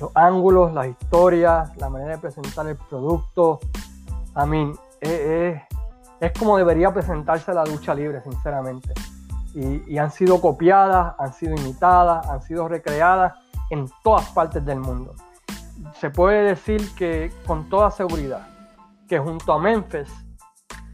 [0.00, 3.60] Los ángulos, las historias, la manera de presentar el producto.
[4.34, 5.62] A mí, es,
[6.36, 8.92] como debería presentarse la lucha libre, sinceramente.
[9.54, 13.34] y, han sido copiadas, han sido imitadas, han sido recreadas
[13.70, 15.14] en todas partes del mundo.
[16.00, 18.48] Se puede decir que con toda seguridad
[19.08, 20.08] que junto a Memphis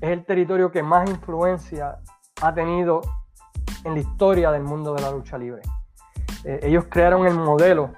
[0.01, 1.99] es el territorio que más influencia
[2.43, 3.01] ha tenido
[3.85, 5.63] en la historia del mundo de la lucha libre.
[6.45, 7.93] Eh, ellos crearon el modelo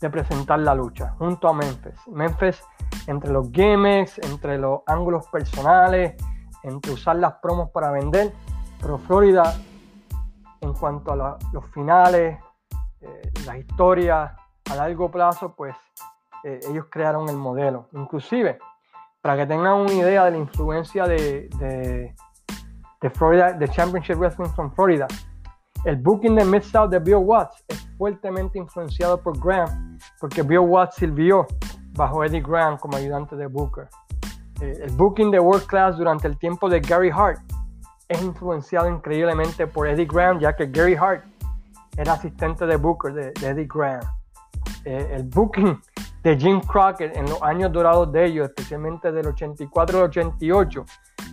[0.00, 2.06] de presentar la lucha junto a Memphis.
[2.08, 2.62] Memphis
[3.06, 6.14] entre los gimmicks, entre los ángulos personales,
[6.62, 8.32] entre usar las promos para vender,
[8.80, 9.54] pero Florida
[10.60, 12.38] en cuanto a los finales,
[13.00, 14.32] eh, las historias
[14.70, 15.74] a largo plazo, pues
[16.44, 17.88] eh, ellos crearon el modelo.
[17.92, 18.58] Inclusive,
[19.20, 22.14] para que tengan una idea de la influencia de, de,
[23.00, 25.06] de Florida, de Championship Wrestling from Florida,
[25.84, 30.96] el booking de Mid-South de Bill Watts es fuertemente influenciado por Graham, porque Bill Watts
[30.96, 31.46] sirvió
[31.92, 33.88] bajo Eddie Graham como ayudante de Booker.
[34.60, 37.40] Eh, el booking de World Class durante el tiempo de Gary Hart
[38.08, 41.24] es influenciado increíblemente por Eddie Graham, ya que Gary Hart
[41.96, 44.02] era asistente de Booker de, Eddie Graham.
[44.84, 45.80] Eh, el booking
[46.22, 50.84] de Jim Crockett en los años dorados de ellos, especialmente del 84 al 88,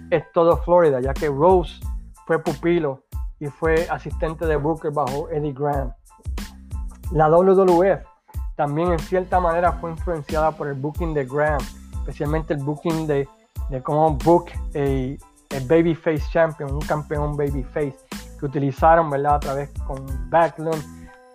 [0.09, 1.79] es todo Florida, ya que Rose
[2.25, 3.03] fue pupilo
[3.39, 5.93] y fue asistente de Booker bajo Eddie Graham.
[7.11, 8.05] La WWF
[8.55, 11.61] también en cierta manera fue influenciada por el booking de Graham,
[11.93, 13.27] especialmente el booking de,
[13.69, 17.95] de cómo book a, babyface champion, un campeón babyface
[18.39, 19.35] que utilizaron, ¿verdad?
[19.35, 20.83] A través con Backlund,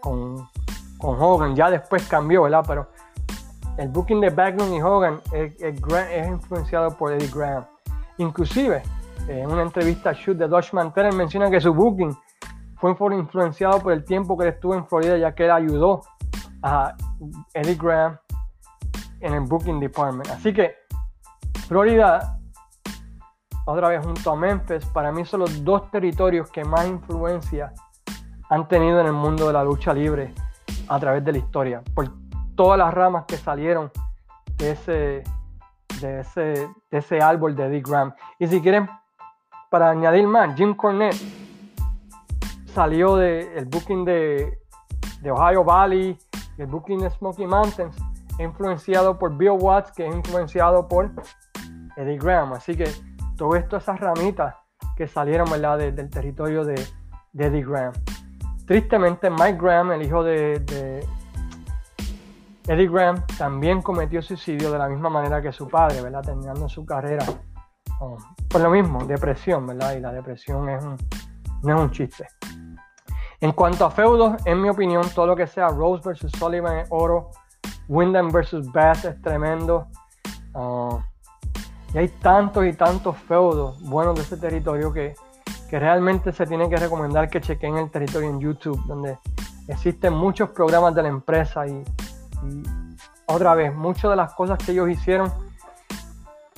[0.01, 0.49] con,
[0.99, 2.64] con Hogan, ya después cambió, ¿verdad?
[2.66, 2.89] Pero
[3.79, 7.64] el booking de Backlund y Hogan es, es influenciado por Eddie Graham.
[8.23, 8.83] Inclusive,
[9.29, 12.16] en una entrevista a Shoot de Dutchman Teller menciona que su booking
[12.77, 16.03] fue influenciado por el tiempo que él estuvo en Florida, ya que él ayudó
[16.62, 16.95] a
[17.55, 18.16] Eddie Graham
[19.20, 20.29] en el booking department.
[20.31, 20.75] Así que
[21.66, 22.39] Florida,
[23.66, 27.73] otra vez junto a Memphis, para mí son los dos territorios que más influencia
[28.51, 30.33] han tenido en el mundo de la lucha libre
[30.89, 32.12] a través de la historia, por
[32.55, 33.91] todas las ramas que salieron
[34.59, 35.25] de ese,
[36.03, 38.14] de ese, de ese árbol de Eddie Graham.
[38.38, 38.88] Y si quieren
[39.70, 41.16] para añadir más, Jim Cornette
[42.66, 44.59] salió del booking de,
[45.30, 46.18] Ohio Valley,
[46.59, 47.96] el booking de Smoky Mountains,
[48.38, 51.11] influenciado por Bill Watts, que es influenciado por
[51.96, 52.55] Eddie Graham.
[52.55, 52.90] Así que
[53.36, 54.55] todo esto, esas ramitas
[54.96, 56.74] que salieron del territorio de,
[57.34, 57.92] Eddie Graham.
[58.66, 61.07] Tristemente, Mike Graham, el hijo de,
[62.67, 66.23] Eddie Graham, también cometió suicidio de la misma manera que su padre, ¿verdad?
[66.23, 67.25] terminando su carrera
[68.49, 69.95] por lo mismo, depresión, ¿verdad?
[69.97, 72.27] Y la depresión es no es un chiste.
[73.41, 76.89] En cuanto a feudos, en mi opinión, todo lo que sea Rose versus Sullivan es
[76.91, 77.31] oro.
[77.89, 79.87] Wyndham versus Bass es tremendo.
[80.55, 80.99] Ah,
[81.95, 85.15] y hay tantos y tantos feudos buenos de ese territorio que,
[85.69, 89.19] que realmente se tiene que recomendar que chequen el territorio en YouTube, donde
[89.69, 91.85] existen muchos programas de la empresa y,
[92.43, 92.62] y
[93.26, 95.32] otra vez, muchas de las cosas que ellos hicieron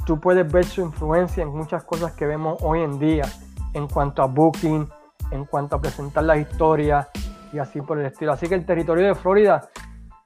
[0.05, 3.25] tú puedes ver su influencia en muchas cosas que vemos hoy en día
[3.73, 4.89] en cuanto a booking,
[5.31, 7.09] en cuanto a presentar las historias
[7.53, 8.33] y así por el estilo.
[8.33, 9.69] Así que el territorio de Florida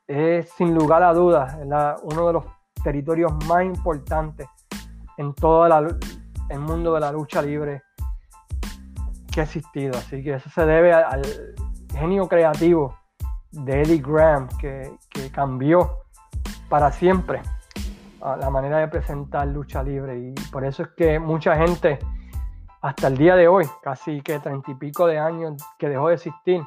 [0.06, 1.56] es sin lugar a dudas
[2.02, 2.44] uno de los
[2.82, 4.48] territorios más importantes
[5.16, 7.82] en todo el mundo de la lucha libre
[9.30, 9.96] que ha existido.
[9.96, 11.22] Así que eso se debe al
[11.92, 12.97] genio creativo
[13.50, 14.98] de Eddie Graham que,
[15.32, 16.04] cambió
[16.68, 17.42] para siempre
[18.20, 21.98] la manera de presentar lucha libre y por eso es que mucha gente
[22.80, 26.14] hasta el día de hoy, casi que treinta y pico de años que dejó de
[26.14, 26.62] existir,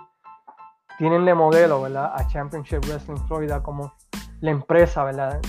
[0.98, 2.14] tienen de modelo ¿verdad?
[2.16, 3.94] a Championship Wrestling Florida como
[4.42, 5.40] la empresa, ¿verdad?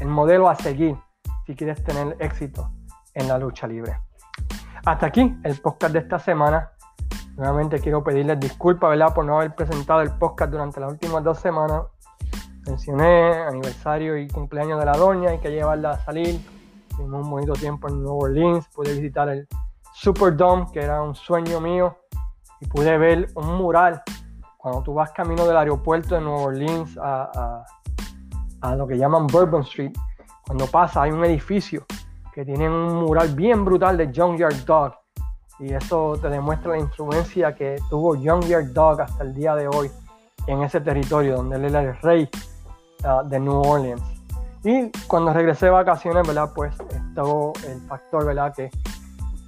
[0.00, 0.96] el modelo a seguir
[1.46, 2.70] si quieres tener éxito
[3.14, 3.98] en la lucha libre.
[4.84, 6.70] Hasta aquí el podcast de esta semana.
[7.36, 9.14] Nuevamente quiero pedirles disculpas ¿verdad?
[9.14, 11.82] por no haber presentado el podcast durante las últimas dos semanas
[12.66, 16.40] mencioné, aniversario y cumpleaños de la doña, hay que llevarla a salir.
[16.88, 19.46] Tuvimos un bonito tiempo en Nueva Orleans, pude visitar el
[19.94, 21.96] Superdome, que era un sueño mío,
[22.60, 24.02] y pude ver un mural.
[24.58, 27.64] Cuando tú vas camino del aeropuerto de Nueva Orleans a,
[28.60, 29.92] a, lo que llaman Bourbon Street,
[30.44, 31.86] cuando pasa hay un edificio
[32.34, 34.92] que tiene un mural bien brutal de Junkyard Dog.
[35.58, 39.90] Y eso te demuestra la influencia que tuvo Junkyard Dog hasta el día de hoy
[40.46, 42.28] en ese territorio, donde él era el rey
[43.24, 44.02] de New Orleans.
[44.64, 46.50] Y cuando regresé de vacaciones, ¿verdad?
[46.54, 48.52] Pues estuvo el factor, ¿verdad?
[48.54, 48.70] Que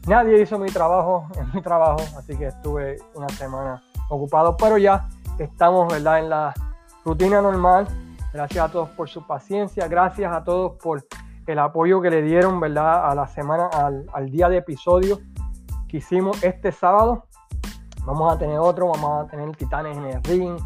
[0.06, 5.08] nadie hizo mi trabajo en mi trabajo, así que estuve una semana ocupado, pero ya
[5.38, 6.20] estamos, ¿verdad?
[6.20, 6.54] En la
[7.04, 7.86] rutina normal.
[8.32, 11.04] Gracias a todos por su paciencia, gracias a todos por
[11.46, 13.10] el apoyo que le dieron, ¿verdad?
[13.10, 13.70] A la semana,
[14.12, 15.18] al día de episodio
[15.88, 17.24] que hicimos este sábado.
[18.04, 20.58] Vamos a tener otro, vamos a tener Titanes en el ring,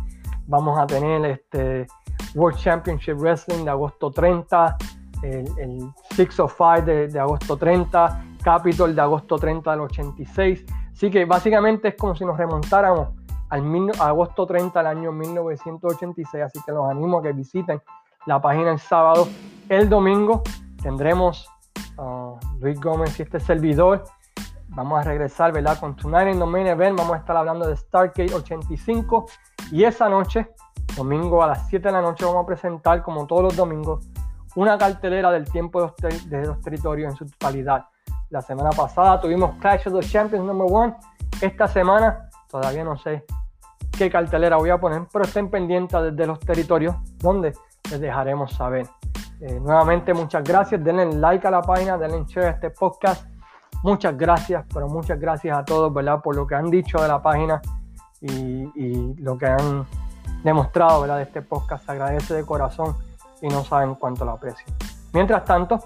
[0.46, 1.86] vamos a tener este
[2.34, 4.76] World Championship Wrestling de agosto 30,
[5.22, 10.64] el, Six of Five de, agosto 30, Capitol de agosto 30 del 86.
[10.92, 13.08] Así que básicamente es como si nos remontáramos
[13.48, 16.44] al agosto 30 del año 1986.
[16.44, 17.80] Así que los animo a que visiten
[18.26, 19.28] la página el sábado.
[19.68, 20.42] El domingo
[20.82, 21.48] tendremos
[21.98, 24.04] uh, Luis Gómez y este servidor.
[24.74, 25.78] Vamos a regresar, ¿verdad?
[25.78, 26.98] Con Tonight in the Main Event.
[26.98, 29.26] Vamos a estar hablando de Stargate 85.
[29.70, 30.50] Y esa noche,
[30.96, 34.08] domingo a las 7 de la noche, vamos a presentar, como todos los domingos,
[34.54, 37.84] una cartelera del tiempo de los, territorios en su totalidad.
[38.30, 40.94] La semana pasada tuvimos Clash of the Champions number one.
[41.42, 43.24] Esta semana todavía no sé
[43.90, 47.52] qué cartelera voy a poner, pero estén pendientes desde los territorios donde
[47.90, 48.86] les dejaremos saber.
[49.40, 53.32] Eh, nuevamente muchas gracias, denle like a la página, denle share a este podcast.
[53.83, 56.20] Muchas gracias, pero muchas gracias a todos, ¿verdad?
[56.22, 57.61] Por lo que han dicho de la página
[58.20, 59.87] y, lo que han
[60.45, 61.16] demostrado, ¿verdad?
[61.16, 61.85] De este podcast.
[61.85, 62.97] Se agradece de corazón
[63.41, 64.66] y no saben cuánto lo aprecio.
[65.12, 65.80] Mientras tanto,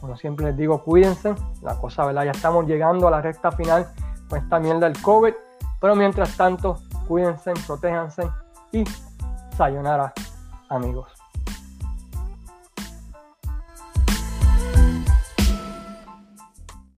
[0.00, 1.34] como siempre les digo, cuídense.
[1.62, 2.24] La cosa, ¿verdad?
[2.24, 3.88] Ya estamos llegando a la recta final
[4.28, 5.34] con esta mierda del COVID.
[5.80, 8.28] Pero mientras tanto, cuídense, protéjanse
[8.72, 8.84] y
[9.56, 10.14] sayonara,
[10.70, 11.13] amigos.